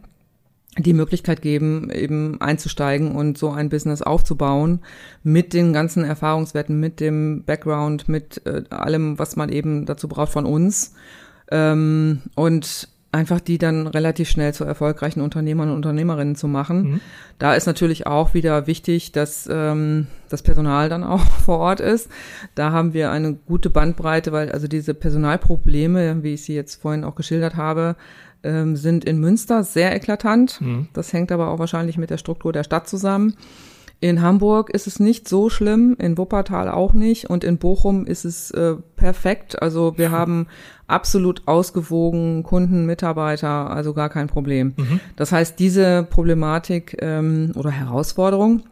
die 0.79 0.95
Möglichkeit 0.95 1.43
geben, 1.43 1.91
eben 1.91 2.41
einzusteigen 2.41 3.13
und 3.15 3.37
so 3.37 3.51
ein 3.51 3.69
Business 3.69 4.01
aufzubauen 4.01 4.81
mit 5.23 5.53
den 5.53 5.73
ganzen 5.73 6.03
Erfahrungswerten, 6.05 6.81
mit 6.81 6.99
dem 6.99 7.45
Background, 7.45 8.09
mit 8.09 8.41
äh, 8.47 8.63
allem, 8.71 9.19
was 9.19 9.37
man 9.37 9.51
eben 9.51 9.85
dazu 9.85 10.09
braucht 10.09 10.33
von 10.33 10.47
uns. 10.47 10.95
Ähm, 11.51 12.23
und 12.35 12.89
einfach 13.12 13.40
die 13.40 13.59
dann 13.59 13.87
relativ 13.87 14.31
schnell 14.31 14.55
zu 14.55 14.64
erfolgreichen 14.64 15.20
Unternehmern 15.20 15.68
und 15.68 15.77
Unternehmerinnen 15.77 16.35
zu 16.35 16.48
machen. 16.48 16.83
Mhm. 16.83 17.01
Da 17.38 17.55
ist 17.55 17.66
natürlich 17.66 18.07
auch 18.07 18.33
wieder 18.33 18.66
wichtig, 18.66 19.12
dass 19.12 19.46
ähm, 19.53 20.07
das 20.31 20.42
Personal 20.42 20.88
dann 20.88 21.05
auch 21.05 21.20
vor 21.44 21.59
Ort 21.59 21.81
ist. 21.81 22.09
Da 22.55 22.72
haben 22.72 22.94
wir 22.94 23.11
eine 23.11 23.35
gute 23.35 23.68
Bandbreite, 23.68 24.33
weil 24.33 24.51
also 24.51 24.66
diese 24.66 24.94
Personalprobleme, 24.94 26.22
wie 26.22 26.35
ich 26.35 26.44
sie 26.44 26.55
jetzt 26.55 26.81
vorhin 26.81 27.05
auch 27.05 27.14
geschildert 27.14 27.57
habe, 27.57 27.96
ähm, 28.42 28.77
sind 28.77 29.05
in 29.05 29.20
Münster 29.20 29.62
sehr 29.62 29.94
eklatant. 29.94 30.61
Mhm. 30.62 30.88
Das 30.94 31.12
hängt 31.12 31.31
aber 31.31 31.48
auch 31.48 31.59
wahrscheinlich 31.59 31.98
mit 31.98 32.09
der 32.09 32.18
Struktur 32.18 32.53
der 32.53 32.64
Stadt 32.64 32.88
zusammen. 32.88 33.37
In 34.03 34.21
Hamburg 34.21 34.71
ist 34.71 34.88
es 34.88 34.99
nicht 34.99 35.29
so 35.29 35.49
schlimm, 35.49 35.95
in 35.97 36.19
Wuppertal 36.19 36.69
auch 36.69 36.93
nicht 36.93 37.31
und 37.31 37.45
in 37.45 37.59
Bochum 37.59 38.05
ist 38.05 38.25
es 38.25 38.51
äh, 38.51 38.75
perfekt. 38.97 39.62
Also 39.62 39.97
wir 39.97 40.11
haben 40.11 40.49
absolut 40.88 41.47
ausgewogen 41.47 42.43
Kunden, 42.43 42.85
Mitarbeiter, 42.85 43.71
also 43.71 43.95
gar 43.95 44.09
kein 44.09 44.27
Problem. 44.27 44.75
Mhm. 44.77 44.99
Das 45.15 45.31
heißt, 45.31 45.57
diese 45.57 46.03
Problematik 46.11 46.97
ähm, 47.01 47.53
oder 47.55 47.71
Herausforderung 47.71 48.65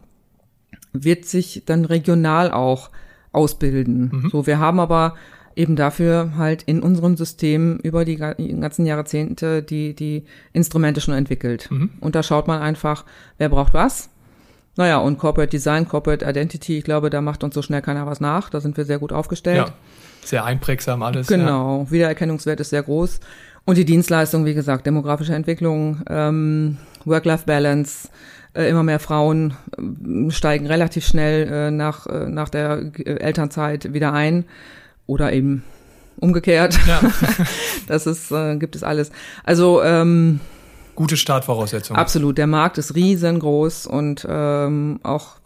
wird 0.91 1.23
sich 1.23 1.63
dann 1.65 1.85
regional 1.85 2.51
auch 2.51 2.89
ausbilden. 3.31 4.11
Mhm. 4.11 4.29
So, 4.31 4.45
wir 4.47 4.59
haben 4.59 4.81
aber 4.81 5.15
eben 5.55 5.77
dafür 5.77 6.33
halt 6.35 6.63
in 6.63 6.83
unserem 6.83 7.15
System 7.15 7.77
über 7.77 8.03
die 8.03 8.17
ganzen 8.17 8.85
Jahrzehnte 8.85 9.63
die, 9.63 9.95
die 9.95 10.25
Instrumente 10.51 10.99
schon 10.99 11.13
entwickelt. 11.13 11.71
Mhm. 11.71 11.91
Und 12.01 12.15
da 12.15 12.21
schaut 12.21 12.47
man 12.47 12.61
einfach, 12.61 13.05
wer 13.37 13.47
braucht 13.47 13.73
was. 13.73 14.09
Naja, 14.77 14.97
und 14.97 15.17
Corporate 15.17 15.49
Design, 15.49 15.87
Corporate 15.87 16.25
Identity, 16.25 16.77
ich 16.77 16.83
glaube, 16.83 17.09
da 17.09 17.21
macht 17.21 17.43
uns 17.43 17.53
so 17.53 17.61
schnell 17.61 17.81
keiner 17.81 18.05
was 18.05 18.21
nach. 18.21 18.49
Da 18.49 18.61
sind 18.61 18.77
wir 18.77 18.85
sehr 18.85 18.99
gut 18.99 19.11
aufgestellt. 19.11 19.67
Ja, 19.67 19.73
sehr 20.23 20.45
einprägsam 20.45 21.03
alles. 21.03 21.27
Genau, 21.27 21.83
ja. 21.83 21.91
Wiedererkennungswert 21.91 22.59
ist 22.59 22.69
sehr 22.69 22.83
groß. 22.83 23.19
Und 23.65 23.77
die 23.77 23.85
Dienstleistung, 23.85 24.45
wie 24.45 24.53
gesagt, 24.53 24.85
demografische 24.85 25.35
Entwicklung, 25.35 26.01
ähm, 26.09 26.77
Work-Life-Balance, 27.05 28.09
äh, 28.53 28.69
immer 28.69 28.83
mehr 28.83 28.99
Frauen 28.99 29.53
äh, 29.77 30.31
steigen 30.31 30.67
relativ 30.67 31.05
schnell 31.05 31.47
äh, 31.47 31.71
nach, 31.71 32.07
äh, 32.07 32.27
nach 32.27 32.49
der 32.49 32.91
äh, 32.97 33.17
Elternzeit 33.17 33.93
wieder 33.93 34.13
ein 34.13 34.45
oder 35.05 35.31
eben 35.33 35.63
umgekehrt. 36.17 36.79
Ja. 36.87 37.01
das 37.87 38.07
ist, 38.07 38.31
äh, 38.31 38.57
gibt 38.57 38.75
es 38.75 38.83
alles. 38.83 39.11
Also 39.43 39.81
ähm, 39.83 40.39
gute 41.01 41.17
Startvoraussetzungen. 41.17 41.99
Absolut. 41.99 42.37
Der 42.37 42.45
Markt 42.45 42.77
ist 42.77 42.93
riesengroß 42.93 43.87
und 43.87 44.23
ähm, 44.29 44.99
auch 45.01 45.37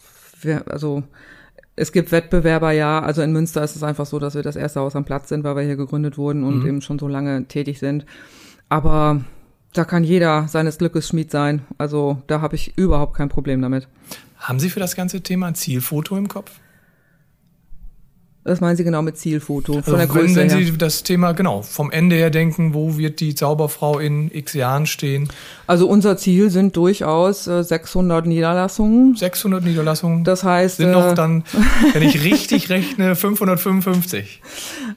also 0.65 1.03
es 1.77 1.93
gibt 1.93 2.11
Wettbewerber, 2.11 2.71
ja. 2.71 3.01
Also 3.01 3.21
in 3.21 3.31
Münster 3.31 3.63
ist 3.63 3.77
es 3.77 3.81
einfach 3.81 4.05
so, 4.05 4.19
dass 4.19 4.35
wir 4.35 4.43
das 4.43 4.57
erste 4.57 4.81
Haus 4.81 4.97
am 4.97 5.05
Platz 5.05 5.29
sind, 5.29 5.45
weil 5.45 5.55
wir 5.55 5.63
hier 5.63 5.77
gegründet 5.77 6.17
wurden 6.17 6.43
und 6.43 6.59
mhm. 6.59 6.67
eben 6.67 6.81
schon 6.81 6.99
so 6.99 7.07
lange 7.07 7.45
tätig 7.45 7.79
sind. 7.79 8.05
Aber 8.67 9.21
da 9.71 9.85
kann 9.85 10.03
jeder 10.03 10.49
seines 10.49 10.77
Glückes 10.77 11.07
Schmied 11.07 11.31
sein. 11.31 11.61
Also 11.77 12.21
da 12.27 12.41
habe 12.41 12.55
ich 12.55 12.77
überhaupt 12.77 13.15
kein 13.15 13.29
Problem 13.29 13.61
damit. 13.61 13.87
Haben 14.37 14.59
Sie 14.59 14.69
für 14.69 14.81
das 14.81 14.97
ganze 14.97 15.21
Thema 15.21 15.47
ein 15.47 15.55
Zielfoto 15.55 16.17
im 16.17 16.27
Kopf? 16.27 16.51
Was 18.47 18.61
meinen 18.61 18.77
Sie 18.77 18.83
genau 18.83 19.01
mit 19.01 19.17
Zielfoto? 19.17 19.73
Von 19.73 19.83
also 19.83 19.97
der 19.97 20.05
Größe 20.05 20.35
wenn, 20.35 20.51
wenn 20.51 20.57
her? 20.59 20.65
Sie 20.67 20.77
das 20.77 21.01
Thema 21.01 21.31
genau 21.31 21.63
vom 21.63 21.89
Ende 21.89 22.15
her 22.15 22.29
denken, 22.29 22.75
wo 22.75 22.95
wird 22.95 23.19
die 23.19 23.33
Zauberfrau 23.33 23.97
in 23.97 24.29
X 24.31 24.53
Jahren 24.53 24.85
stehen? 24.85 25.29
Also 25.65 25.87
unser 25.87 26.15
Ziel 26.15 26.51
sind 26.51 26.77
durchaus 26.77 27.47
äh, 27.47 27.63
600 27.63 28.27
Niederlassungen. 28.27 29.15
600 29.15 29.63
Niederlassungen. 29.63 30.23
Das 30.23 30.43
heißt 30.43 30.77
sind 30.77 30.89
äh, 30.89 30.91
noch 30.91 31.15
dann, 31.15 31.43
wenn 31.93 32.03
ich 32.03 32.23
richtig 32.23 32.69
rechne, 32.69 33.15
555. 33.15 34.43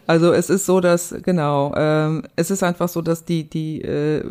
Also 0.07 0.35
es 0.35 0.51
ist 0.51 0.67
so, 0.67 0.81
dass 0.81 1.15
genau, 1.23 1.73
ähm, 1.75 2.25
es 2.37 2.51
ist 2.51 2.63
einfach 2.63 2.91
so, 2.91 3.01
dass 3.01 3.25
die 3.25 3.49
die 3.49 3.81
äh, 3.81 4.23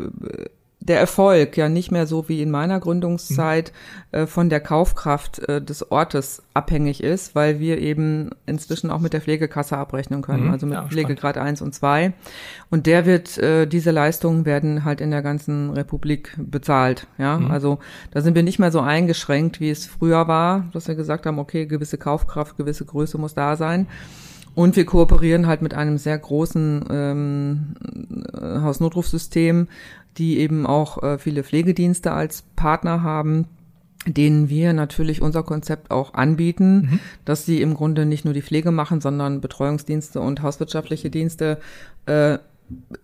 der 0.88 0.98
Erfolg 0.98 1.56
ja 1.56 1.68
nicht 1.68 1.90
mehr 1.90 2.06
so 2.06 2.28
wie 2.28 2.42
in 2.42 2.50
meiner 2.50 2.80
Gründungszeit 2.80 3.72
mhm. 4.12 4.18
äh, 4.18 4.26
von 4.26 4.48
der 4.48 4.60
Kaufkraft 4.60 5.38
äh, 5.48 5.62
des 5.62 5.90
Ortes 5.90 6.42
abhängig 6.54 7.02
ist, 7.02 7.34
weil 7.34 7.60
wir 7.60 7.78
eben 7.78 8.30
inzwischen 8.46 8.90
auch 8.90 9.00
mit 9.00 9.12
der 9.12 9.20
Pflegekasse 9.20 9.76
abrechnen 9.76 10.22
können, 10.22 10.46
mhm. 10.46 10.50
also 10.50 10.66
mit 10.66 10.74
ja, 10.74 10.86
Pflegegrad 10.86 11.38
1 11.38 11.62
und 11.62 11.74
2. 11.74 12.12
Und 12.70 12.86
der 12.86 13.06
wird, 13.06 13.38
äh, 13.38 13.66
diese 13.66 13.90
Leistungen 13.90 14.46
werden 14.46 14.84
halt 14.84 15.00
in 15.00 15.10
der 15.10 15.22
ganzen 15.22 15.70
Republik 15.70 16.34
bezahlt. 16.38 17.06
Ja, 17.18 17.38
mhm. 17.38 17.50
also 17.50 17.78
da 18.10 18.22
sind 18.22 18.34
wir 18.34 18.42
nicht 18.42 18.58
mehr 18.58 18.72
so 18.72 18.80
eingeschränkt, 18.80 19.60
wie 19.60 19.70
es 19.70 19.86
früher 19.86 20.26
war, 20.26 20.64
dass 20.72 20.88
wir 20.88 20.94
gesagt 20.94 21.26
haben, 21.26 21.38
okay, 21.38 21.66
gewisse 21.66 21.98
Kaufkraft, 21.98 22.56
gewisse 22.56 22.84
Größe 22.84 23.18
muss 23.18 23.34
da 23.34 23.56
sein. 23.56 23.86
Und 24.58 24.74
wir 24.74 24.86
kooperieren 24.86 25.46
halt 25.46 25.62
mit 25.62 25.72
einem 25.72 25.98
sehr 25.98 26.18
großen 26.18 26.84
ähm, 26.90 27.74
Hausnotrufsystem, 28.42 29.68
die 30.16 30.38
eben 30.38 30.66
auch 30.66 31.02
äh, 31.02 31.18
viele 31.18 31.44
Pflegedienste 31.44 32.12
als 32.12 32.42
Partner 32.56 33.02
haben 33.02 33.46
denen 34.06 34.48
wir 34.48 34.72
natürlich 34.72 35.22
unser 35.22 35.42
Konzept 35.42 35.90
auch 35.90 36.14
anbieten, 36.14 36.76
mhm. 36.76 37.00
dass 37.24 37.44
sie 37.44 37.60
im 37.60 37.74
Grunde 37.74 38.06
nicht 38.06 38.24
nur 38.24 38.34
die 38.34 38.42
Pflege 38.42 38.70
machen, 38.70 39.00
sondern 39.00 39.40
Betreuungsdienste 39.40 40.20
und 40.20 40.42
hauswirtschaftliche 40.42 41.10
Dienste 41.10 41.58
äh, 42.06 42.38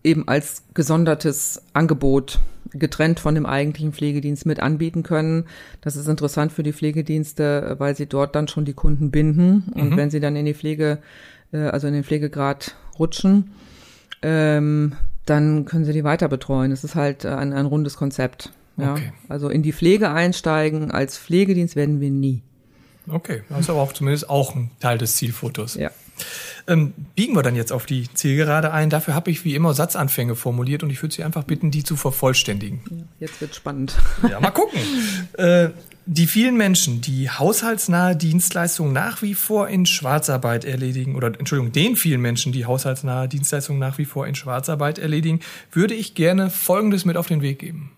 eben 0.02 0.28
als 0.28 0.64
gesondertes 0.74 1.62
Angebot 1.72 2.40
getrennt 2.70 3.20
von 3.20 3.34
dem 3.34 3.46
eigentlichen 3.46 3.92
Pflegedienst 3.92 4.46
mit 4.46 4.60
anbieten 4.60 5.02
können. 5.02 5.44
Das 5.80 5.96
ist 5.96 6.08
interessant 6.08 6.52
für 6.52 6.62
die 6.62 6.72
Pflegedienste, 6.72 7.76
weil 7.78 7.96
sie 7.96 8.06
dort 8.06 8.34
dann 8.34 8.48
schon 8.48 8.64
die 8.64 8.74
Kunden 8.74 9.10
binden 9.10 9.72
und 9.74 9.90
mhm. 9.90 9.96
wenn 9.96 10.10
sie 10.10 10.20
dann 10.20 10.36
in 10.36 10.44
die 10.44 10.54
Pflege, 10.54 10.98
äh, 11.52 11.58
also 11.58 11.86
in 11.86 11.94
den 11.94 12.04
Pflegegrad 12.04 12.76
rutschen, 12.98 13.52
ähm, 14.22 14.92
dann 15.26 15.64
können 15.64 15.84
sie 15.84 15.92
die 15.92 16.04
weiter 16.04 16.28
betreuen. 16.28 16.72
Es 16.72 16.84
ist 16.84 16.94
halt 16.94 17.24
ein, 17.24 17.52
ein 17.52 17.66
rundes 17.66 17.96
Konzept. 17.96 18.52
Ja? 18.76 18.92
Okay. 18.92 19.12
Also 19.28 19.48
in 19.48 19.62
die 19.62 19.72
Pflege 19.72 20.10
einsteigen 20.10 20.90
als 20.90 21.18
Pflegedienst 21.18 21.76
werden 21.76 22.00
wir 22.00 22.10
nie. 22.10 22.42
Okay, 23.08 23.42
das 23.50 23.60
ist 23.60 23.70
aber 23.70 23.82
auch 23.82 23.92
zumindest 23.92 24.30
auch 24.30 24.54
ein 24.54 24.70
Teil 24.80 24.98
des 24.98 25.16
Zielfotos. 25.16 25.74
Ja. 25.74 25.90
Ähm, 26.66 26.94
biegen 27.14 27.34
wir 27.34 27.42
dann 27.42 27.56
jetzt 27.56 27.72
auf 27.72 27.84
die 27.84 28.12
Zielgerade 28.14 28.72
ein. 28.72 28.88
Dafür 28.88 29.14
habe 29.14 29.30
ich 29.30 29.44
wie 29.44 29.54
immer 29.54 29.74
Satzanfänge 29.74 30.34
formuliert 30.34 30.82
und 30.82 30.90
ich 30.90 31.02
würde 31.02 31.14
Sie 31.14 31.22
einfach 31.22 31.44
bitten, 31.44 31.70
die 31.70 31.84
zu 31.84 31.96
vervollständigen. 31.96 33.08
Jetzt 33.20 33.40
wird 33.40 33.54
spannend. 33.54 33.96
Ja, 34.28 34.40
mal 34.40 34.50
gucken. 34.50 34.78
äh, 35.34 35.68
die 36.06 36.26
vielen 36.26 36.56
Menschen, 36.56 37.00
die 37.00 37.30
haushaltsnahe 37.30 38.16
Dienstleistungen 38.16 38.92
nach 38.92 39.22
wie 39.22 39.34
vor 39.34 39.68
in 39.68 39.86
Schwarzarbeit 39.86 40.64
erledigen, 40.64 41.16
oder 41.16 41.28
Entschuldigung, 41.38 41.72
den 41.72 41.96
vielen 41.96 42.20
Menschen, 42.20 42.52
die 42.52 42.66
haushaltsnahe 42.66 43.28
Dienstleistungen 43.28 43.78
nach 43.78 43.98
wie 43.98 44.04
vor 44.04 44.26
in 44.26 44.34
Schwarzarbeit 44.34 44.98
erledigen, 44.98 45.40
würde 45.72 45.94
ich 45.94 46.14
gerne 46.14 46.50
Folgendes 46.50 47.04
mit 47.04 47.16
auf 47.16 47.28
den 47.28 47.42
Weg 47.42 47.58
geben. 47.58 47.92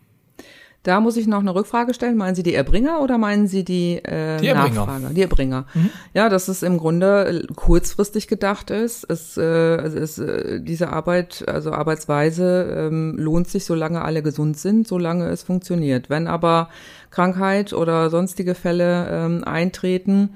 Da 0.86 1.00
muss 1.00 1.16
ich 1.16 1.26
noch 1.26 1.40
eine 1.40 1.52
Rückfrage 1.52 1.94
stellen. 1.94 2.16
Meinen 2.16 2.36
Sie 2.36 2.44
die 2.44 2.54
Erbringer 2.54 3.00
oder 3.00 3.18
meinen 3.18 3.48
Sie 3.48 3.64
die, 3.64 3.96
äh, 4.04 4.36
die 4.36 4.46
Erbringer. 4.46 4.86
Nachfrage? 4.86 5.14
Die 5.14 5.22
Erbringer. 5.22 5.66
Mhm. 5.74 5.90
Ja, 6.14 6.28
dass 6.28 6.46
es 6.46 6.62
im 6.62 6.78
Grunde 6.78 7.44
kurzfristig 7.56 8.28
gedacht 8.28 8.70
ist. 8.70 9.02
Es, 9.10 9.36
äh, 9.36 9.42
also 9.42 9.98
es, 9.98 10.18
äh, 10.18 10.60
diese 10.60 10.92
Arbeit, 10.92 11.44
also 11.48 11.72
Arbeitsweise 11.72 12.88
ähm, 12.88 13.16
lohnt 13.18 13.48
sich, 13.48 13.64
solange 13.64 14.02
alle 14.02 14.22
gesund 14.22 14.58
sind, 14.58 14.86
solange 14.86 15.28
es 15.28 15.42
funktioniert. 15.42 16.08
Wenn 16.08 16.28
aber 16.28 16.68
Krankheit 17.10 17.72
oder 17.72 18.08
sonstige 18.08 18.54
Fälle 18.54 19.08
ähm, 19.10 19.42
eintreten, 19.42 20.34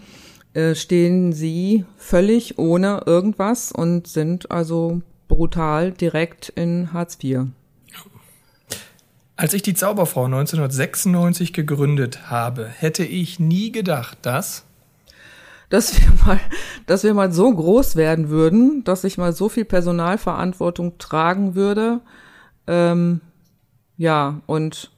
äh, 0.52 0.74
stehen 0.74 1.32
Sie 1.32 1.84
völlig 1.96 2.58
ohne 2.58 3.02
irgendwas 3.06 3.70
und 3.70 4.08
sind 4.08 4.50
also 4.50 5.00
brutal 5.28 5.92
direkt 5.92 6.48
in 6.48 6.92
Hartz 6.92 7.16
IV. 7.22 7.46
Als 9.40 9.54
ich 9.54 9.62
die 9.62 9.72
Zauberfrau 9.72 10.26
1996 10.26 11.54
gegründet 11.54 12.28
habe, 12.28 12.66
hätte 12.66 13.04
ich 13.04 13.40
nie 13.40 13.72
gedacht, 13.72 14.18
dass 14.20 14.66
dass 15.70 15.98
wir 15.98 16.12
mal, 16.26 16.40
dass 16.84 17.04
wir 17.04 17.14
mal 17.14 17.32
so 17.32 17.50
groß 17.50 17.96
werden 17.96 18.28
würden, 18.28 18.84
dass 18.84 19.02
ich 19.04 19.16
mal 19.16 19.32
so 19.32 19.48
viel 19.48 19.64
Personalverantwortung 19.64 20.98
tragen 20.98 21.54
würde. 21.54 22.00
Ähm, 22.66 23.22
ja, 23.96 24.42
und 24.44 24.90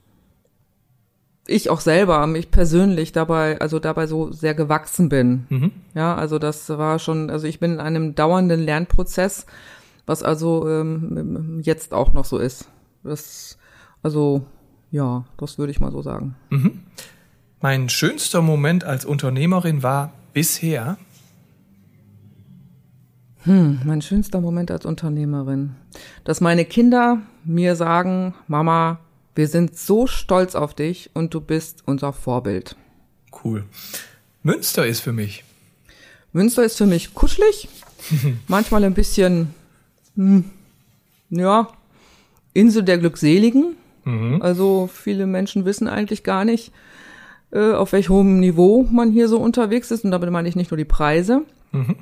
ich 1.47 1.69
auch 1.69 1.79
selber, 1.79 2.27
mich 2.27 2.51
persönlich 2.51 3.13
dabei, 3.13 3.61
also 3.61 3.79
dabei 3.79 4.07
so 4.07 4.33
sehr 4.33 4.55
gewachsen 4.55 5.07
bin. 5.07 5.45
Mhm. 5.47 5.71
Ja, 5.93 6.15
also 6.15 6.37
das 6.37 6.67
war 6.67 6.99
schon, 6.99 7.29
also 7.29 7.47
ich 7.47 7.61
bin 7.61 7.73
in 7.75 7.79
einem 7.79 8.13
dauernden 8.13 8.59
Lernprozess 8.59 9.45
was 10.05 10.21
also 10.21 10.69
ähm, 10.69 11.61
jetzt 11.63 11.93
auch 11.93 12.11
noch 12.11 12.25
so 12.25 12.37
ist. 12.37 12.67
Das, 13.03 13.57
also 14.03 14.43
ja, 14.91 15.25
das 15.37 15.57
würde 15.57 15.71
ich 15.71 15.79
mal 15.79 15.91
so 15.91 16.03
sagen. 16.03 16.35
Mhm. 16.51 16.81
Mein 17.61 17.89
schönster 17.89 18.41
Moment 18.41 18.83
als 18.83 19.05
Unternehmerin 19.05 19.81
war 19.81 20.13
bisher. 20.33 20.97
Hm, 23.43 23.81
mein 23.83 24.01
schönster 24.01 24.39
Moment 24.39 24.69
als 24.69 24.85
Unternehmerin, 24.85 25.71
dass 26.23 26.41
meine 26.41 26.63
Kinder 26.63 27.21
mir 27.43 27.75
sagen, 27.75 28.35
Mama, 28.47 28.99
wir 29.35 29.47
sind 29.47 29.77
so 29.77 30.07
stolz 30.07 30.55
auf 30.55 30.73
dich 30.73 31.09
und 31.13 31.33
du 31.33 31.41
bist 31.41 31.83
unser 31.85 32.13
Vorbild. 32.13 32.75
Cool. 33.43 33.65
Münster 34.43 34.85
ist 34.85 34.99
für 34.99 35.11
mich. 35.11 35.43
Münster 36.33 36.63
ist 36.63 36.77
für 36.77 36.85
mich 36.85 37.13
kuschelig, 37.13 37.67
manchmal 38.47 38.83
ein 38.83 38.93
bisschen, 38.93 39.53
hm, 40.15 40.45
ja, 41.29 41.67
Insel 42.53 42.83
der 42.83 42.99
Glückseligen. 42.99 43.75
Mhm. 44.05 44.41
Also 44.41 44.89
viele 44.91 45.25
Menschen 45.25 45.65
wissen 45.65 45.87
eigentlich 45.87 46.23
gar 46.23 46.45
nicht, 46.45 46.71
äh, 47.51 47.73
auf 47.73 47.91
welch 47.93 48.09
hohem 48.09 48.39
Niveau 48.39 48.87
man 48.91 49.11
hier 49.11 49.27
so 49.27 49.37
unterwegs 49.39 49.91
ist. 49.91 50.03
Und 50.05 50.11
damit 50.11 50.29
meine 50.31 50.47
ich 50.47 50.55
nicht 50.55 50.71
nur 50.71 50.77
die 50.77 50.85
Preise. 50.85 51.41
Mhm. 51.71 51.95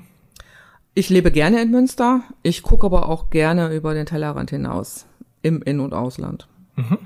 Ich 0.93 1.09
lebe 1.09 1.31
gerne 1.31 1.61
in 1.61 1.71
Münster. 1.71 2.21
Ich 2.43 2.63
gucke 2.63 2.85
aber 2.85 3.07
auch 3.07 3.29
gerne 3.29 3.73
über 3.73 3.93
den 3.93 4.05
Tellerrand 4.05 4.49
hinaus 4.49 5.05
im 5.41 5.61
In- 5.61 5.79
und 5.79 5.93
Ausland. 5.93 6.47
Mhm. 6.75 6.97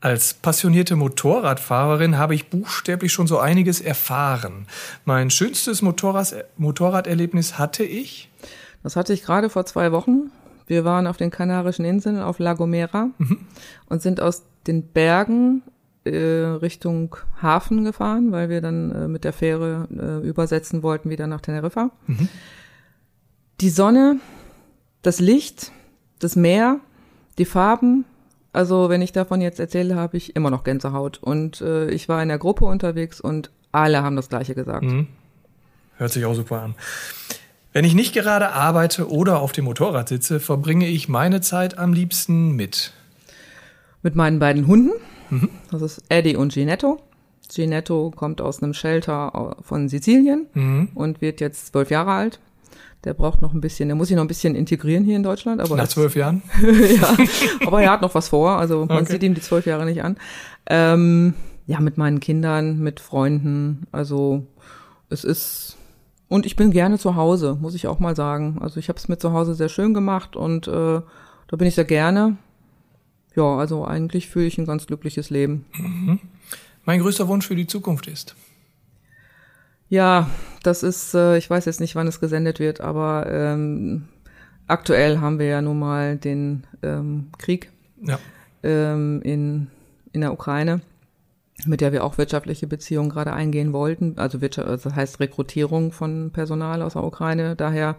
Als 0.00 0.34
passionierte 0.34 0.96
Motorradfahrerin 0.96 2.18
habe 2.18 2.34
ich 2.34 2.50
buchstäblich 2.50 3.12
schon 3.12 3.28
so 3.28 3.38
einiges 3.38 3.80
erfahren. 3.80 4.66
Mein 5.04 5.30
schönstes 5.30 5.80
Motorrad 5.80 6.44
Motorraderlebnis 6.56 7.56
hatte 7.56 7.84
ich. 7.84 8.28
Das 8.82 8.96
hatte 8.96 9.12
ich 9.12 9.22
gerade 9.22 9.48
vor 9.48 9.64
zwei 9.64 9.92
Wochen. 9.92 10.32
Wir 10.72 10.86
waren 10.86 11.06
auf 11.06 11.18
den 11.18 11.30
Kanarischen 11.30 11.84
Inseln 11.84 12.18
auf 12.18 12.38
La 12.38 12.54
Gomera 12.54 13.10
mhm. 13.18 13.40
und 13.90 14.00
sind 14.00 14.22
aus 14.22 14.44
den 14.66 14.86
Bergen 14.86 15.60
äh, 16.04 16.16
Richtung 16.16 17.14
Hafen 17.42 17.84
gefahren, 17.84 18.32
weil 18.32 18.48
wir 18.48 18.62
dann 18.62 18.90
äh, 18.90 19.06
mit 19.06 19.24
der 19.24 19.34
Fähre 19.34 19.86
äh, 19.90 20.26
übersetzen 20.26 20.82
wollten 20.82 21.10
wieder 21.10 21.26
nach 21.26 21.42
Teneriffa. 21.42 21.90
Mhm. 22.06 22.30
Die 23.60 23.68
Sonne, 23.68 24.16
das 25.02 25.20
Licht, 25.20 25.72
das 26.20 26.36
Meer, 26.36 26.80
die 27.36 27.44
Farben, 27.44 28.06
also 28.54 28.88
wenn 28.88 29.02
ich 29.02 29.12
davon 29.12 29.42
jetzt 29.42 29.60
erzähle, 29.60 29.96
habe 29.96 30.16
ich 30.16 30.34
immer 30.36 30.48
noch 30.48 30.64
Gänsehaut. 30.64 31.18
Und 31.18 31.60
äh, 31.60 31.90
ich 31.90 32.08
war 32.08 32.22
in 32.22 32.28
der 32.28 32.38
Gruppe 32.38 32.64
unterwegs 32.64 33.20
und 33.20 33.50
alle 33.72 34.02
haben 34.02 34.16
das 34.16 34.30
gleiche 34.30 34.54
gesagt. 34.54 34.84
Mhm. 34.84 35.06
Hört 35.98 36.12
sich 36.12 36.24
auch 36.24 36.34
super 36.34 36.62
an. 36.62 36.74
Wenn 37.72 37.84
ich 37.86 37.94
nicht 37.94 38.12
gerade 38.12 38.50
arbeite 38.50 39.10
oder 39.10 39.40
auf 39.40 39.52
dem 39.52 39.64
Motorrad 39.64 40.08
sitze, 40.08 40.40
verbringe 40.40 40.86
ich 40.86 41.08
meine 41.08 41.40
Zeit 41.40 41.78
am 41.78 41.94
liebsten 41.94 42.52
mit. 42.52 42.92
Mit 44.02 44.14
meinen 44.14 44.38
beiden 44.38 44.66
Hunden. 44.66 44.92
Mhm. 45.30 45.48
Das 45.70 45.80
ist 45.80 46.02
Eddie 46.10 46.36
und 46.36 46.52
Ginetto. 46.52 47.00
Ginetto 47.50 48.12
kommt 48.14 48.42
aus 48.42 48.62
einem 48.62 48.74
Shelter 48.74 49.56
von 49.62 49.88
Sizilien 49.88 50.46
mhm. 50.52 50.90
und 50.94 51.22
wird 51.22 51.40
jetzt 51.40 51.68
zwölf 51.68 51.90
Jahre 51.90 52.12
alt. 52.12 52.40
Der 53.04 53.14
braucht 53.14 53.40
noch 53.42 53.52
ein 53.52 53.60
bisschen, 53.60 53.88
der 53.88 53.96
muss 53.96 54.08
sich 54.08 54.16
noch 54.16 54.24
ein 54.24 54.28
bisschen 54.28 54.54
integrieren 54.54 55.04
hier 55.04 55.16
in 55.16 55.22
Deutschland. 55.22 55.60
Aber 55.60 55.76
Nach 55.76 55.88
zwölf 55.88 56.14
Jahren? 56.14 56.42
ja, 56.62 57.16
aber 57.66 57.82
er 57.82 57.90
hat 57.90 58.02
noch 58.02 58.14
was 58.14 58.28
vor. 58.28 58.58
Also 58.58 58.84
man 58.86 58.98
okay. 58.98 59.12
sieht 59.12 59.22
ihm 59.22 59.34
die 59.34 59.40
zwölf 59.40 59.66
Jahre 59.66 59.86
nicht 59.86 60.04
an. 60.04 60.16
Ähm, 60.66 61.34
ja, 61.66 61.80
mit 61.80 61.96
meinen 61.96 62.20
Kindern, 62.20 62.78
mit 62.78 63.00
Freunden. 63.00 63.86
Also 63.92 64.46
es 65.08 65.24
ist 65.24 65.78
und 66.32 66.46
ich 66.46 66.56
bin 66.56 66.70
gerne 66.70 66.98
zu 66.98 67.14
Hause, 67.14 67.58
muss 67.60 67.74
ich 67.74 67.86
auch 67.86 67.98
mal 67.98 68.16
sagen. 68.16 68.56
Also 68.62 68.80
ich 68.80 68.88
habe 68.88 68.98
es 68.98 69.06
mir 69.06 69.18
zu 69.18 69.32
Hause 69.32 69.54
sehr 69.54 69.68
schön 69.68 69.92
gemacht 69.92 70.34
und 70.34 70.66
äh, 70.66 70.70
da 70.70 71.56
bin 71.58 71.68
ich 71.68 71.74
sehr 71.74 71.84
gerne. 71.84 72.38
Ja, 73.36 73.58
also 73.58 73.84
eigentlich 73.84 74.30
fühle 74.30 74.46
ich 74.46 74.56
ein 74.56 74.64
ganz 74.64 74.86
glückliches 74.86 75.28
Leben. 75.28 75.66
Mhm. 75.74 76.20
Mein 76.86 77.00
größter 77.00 77.28
Wunsch 77.28 77.46
für 77.46 77.54
die 77.54 77.66
Zukunft 77.66 78.06
ist. 78.06 78.34
Ja, 79.90 80.30
das 80.62 80.82
ist, 80.82 81.12
äh, 81.12 81.36
ich 81.36 81.50
weiß 81.50 81.66
jetzt 81.66 81.80
nicht, 81.80 81.96
wann 81.96 82.08
es 82.08 82.18
gesendet 82.18 82.60
wird, 82.60 82.80
aber 82.80 83.26
ähm, 83.30 84.08
aktuell 84.68 85.20
haben 85.20 85.38
wir 85.38 85.46
ja 85.46 85.60
nun 85.60 85.78
mal 85.78 86.16
den 86.16 86.66
ähm, 86.82 87.28
Krieg 87.36 87.70
ja. 88.00 88.18
ähm, 88.62 89.20
in, 89.20 89.66
in 90.14 90.22
der 90.22 90.32
Ukraine, 90.32 90.80
mit 91.66 91.80
der 91.80 91.92
wir 91.92 92.04
auch 92.04 92.18
wirtschaftliche 92.18 92.66
Beziehungen 92.66 93.10
gerade 93.10 93.32
eingehen 93.32 93.72
wollten. 93.72 94.14
Also, 94.18 94.40
Wirtschaft, 94.40 94.68
also 94.68 94.88
das 94.88 94.96
heißt 94.96 95.20
Rekrutierung 95.20 95.92
von 95.92 96.30
Personal 96.32 96.82
aus 96.82 96.94
der 96.94 97.04
Ukraine. 97.04 97.56
Daher 97.56 97.96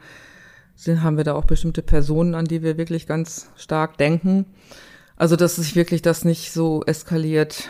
sind, 0.76 1.04
haben 1.04 1.18
wir 1.18 1.24
da 1.24 1.34
auch 1.34 1.46
bestimmte 1.46 1.82
Personen, 1.82 2.36
an 2.36 2.46
die 2.46 2.64
wir 2.64 2.78
wirklich 2.78 3.08
ganz 3.08 3.52
stark 3.56 3.98
denken. 3.98 4.46
Also, 5.16 5.36
dass 5.36 5.58
sich 5.58 5.76
wirklich 5.76 6.02
das 6.02 6.26
nicht 6.26 6.52
so 6.52 6.84
eskaliert, 6.86 7.70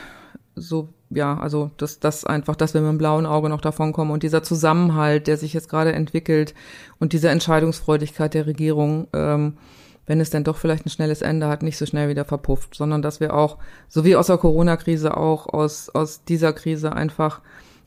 so 0.56 0.94
ja, 1.16 1.38
also 1.38 1.72
dass 1.78 2.00
das 2.00 2.26
einfach, 2.26 2.56
dass 2.56 2.74
wir 2.74 2.82
mit 2.82 2.90
dem 2.90 2.98
blauen 2.98 3.26
Auge 3.26 3.50
noch 3.50 3.62
davon 3.62 3.94
kommen 3.94 4.12
und 4.12 4.24
dieser 4.24 4.44
Zusammenhalt, 4.44 5.28
der 5.28 5.38
sich 5.38 5.54
jetzt 5.54 5.70
gerade 5.70 5.94
entwickelt 5.94 6.54
und 7.00 7.14
diese 7.14 7.30
Entscheidungsfreudigkeit 7.30 8.34
der 8.34 8.48
Regierung, 8.48 9.08
ähm, 9.14 9.58
wenn 10.06 10.20
es 10.20 10.30
denn 10.30 10.44
doch 10.44 10.58
vielleicht 10.58 10.86
ein 10.86 10.90
schnelles 10.90 11.22
Ende 11.22 11.48
hat, 11.48 11.64
nicht 11.64 11.78
so 11.78 11.86
schnell 11.86 12.10
wieder 12.10 12.26
verpufft, 12.26 12.76
sondern 12.76 13.02
dass 13.02 13.20
wir 13.20 13.34
auch, 13.34 13.58
so 13.88 14.04
wie 14.06 14.16
aus 14.16 14.28
der 14.28 14.38
Corona-Krise 14.38 15.16
auch 15.16 15.48
aus, 15.48 15.90
aus 15.90 16.24
dieser 16.26 16.54
Krise 16.54 16.94
einfach 16.94 17.42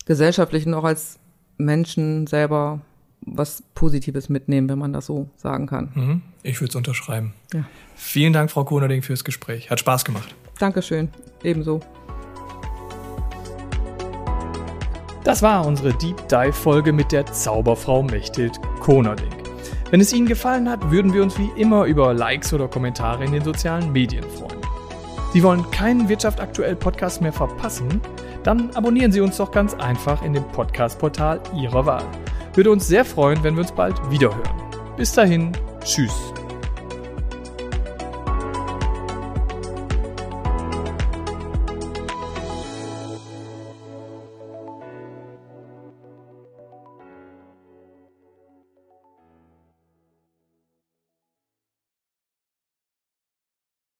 gesellschaftlich 0.06 0.66
und 0.66 0.74
auch 0.74 0.84
als 0.84 1.18
Menschen 1.58 2.26
selber 2.26 2.80
was 3.22 3.62
Positives 3.74 4.28
mitnehmen, 4.28 4.68
wenn 4.68 4.78
man 4.78 4.92
das 4.92 5.06
so 5.06 5.28
sagen 5.36 5.66
kann. 5.66 5.90
Mhm. 5.94 6.22
Ich 6.42 6.60
würde 6.60 6.70
es 6.70 6.76
unterschreiben. 6.76 7.34
Ja. 7.52 7.64
Vielen 7.96 8.32
Dank, 8.32 8.50
Frau 8.50 8.64
Konerding, 8.64 9.02
fürs 9.02 9.24
Gespräch. 9.24 9.70
Hat 9.70 9.80
Spaß 9.80 10.04
gemacht. 10.04 10.34
Dankeschön. 10.58 11.08
Ebenso. 11.42 11.80
Das 15.24 15.42
war 15.42 15.66
unsere 15.66 15.92
Deep 15.94 16.28
Dive 16.28 16.52
Folge 16.52 16.92
mit 16.92 17.10
der 17.10 17.26
Zauberfrau 17.26 18.04
Mechthild 18.04 18.60
Konerding. 18.78 19.35
Wenn 19.90 20.00
es 20.00 20.12
Ihnen 20.12 20.26
gefallen 20.26 20.68
hat, 20.68 20.90
würden 20.90 21.12
wir 21.14 21.22
uns 21.22 21.38
wie 21.38 21.50
immer 21.56 21.84
über 21.84 22.12
Likes 22.12 22.52
oder 22.52 22.66
Kommentare 22.66 23.24
in 23.24 23.32
den 23.32 23.44
sozialen 23.44 23.92
Medien 23.92 24.24
freuen. 24.24 24.60
Sie 25.32 25.42
wollen 25.42 25.70
keinen 25.70 26.08
Wirtschaft 26.08 26.40
aktuell 26.40 26.74
Podcast 26.74 27.20
mehr 27.20 27.32
verpassen? 27.32 28.00
Dann 28.42 28.70
abonnieren 28.74 29.12
Sie 29.12 29.20
uns 29.20 29.36
doch 29.36 29.50
ganz 29.50 29.74
einfach 29.74 30.22
in 30.22 30.32
dem 30.32 30.44
Podcast-Portal 30.44 31.40
Ihrer 31.54 31.86
Wahl. 31.86 32.04
Würde 32.54 32.70
uns 32.70 32.88
sehr 32.88 33.04
freuen, 33.04 33.42
wenn 33.44 33.54
wir 33.54 33.62
uns 33.62 33.72
bald 33.72 33.94
wiederhören. 34.10 34.62
Bis 34.96 35.12
dahin, 35.12 35.52
tschüss. 35.84 36.32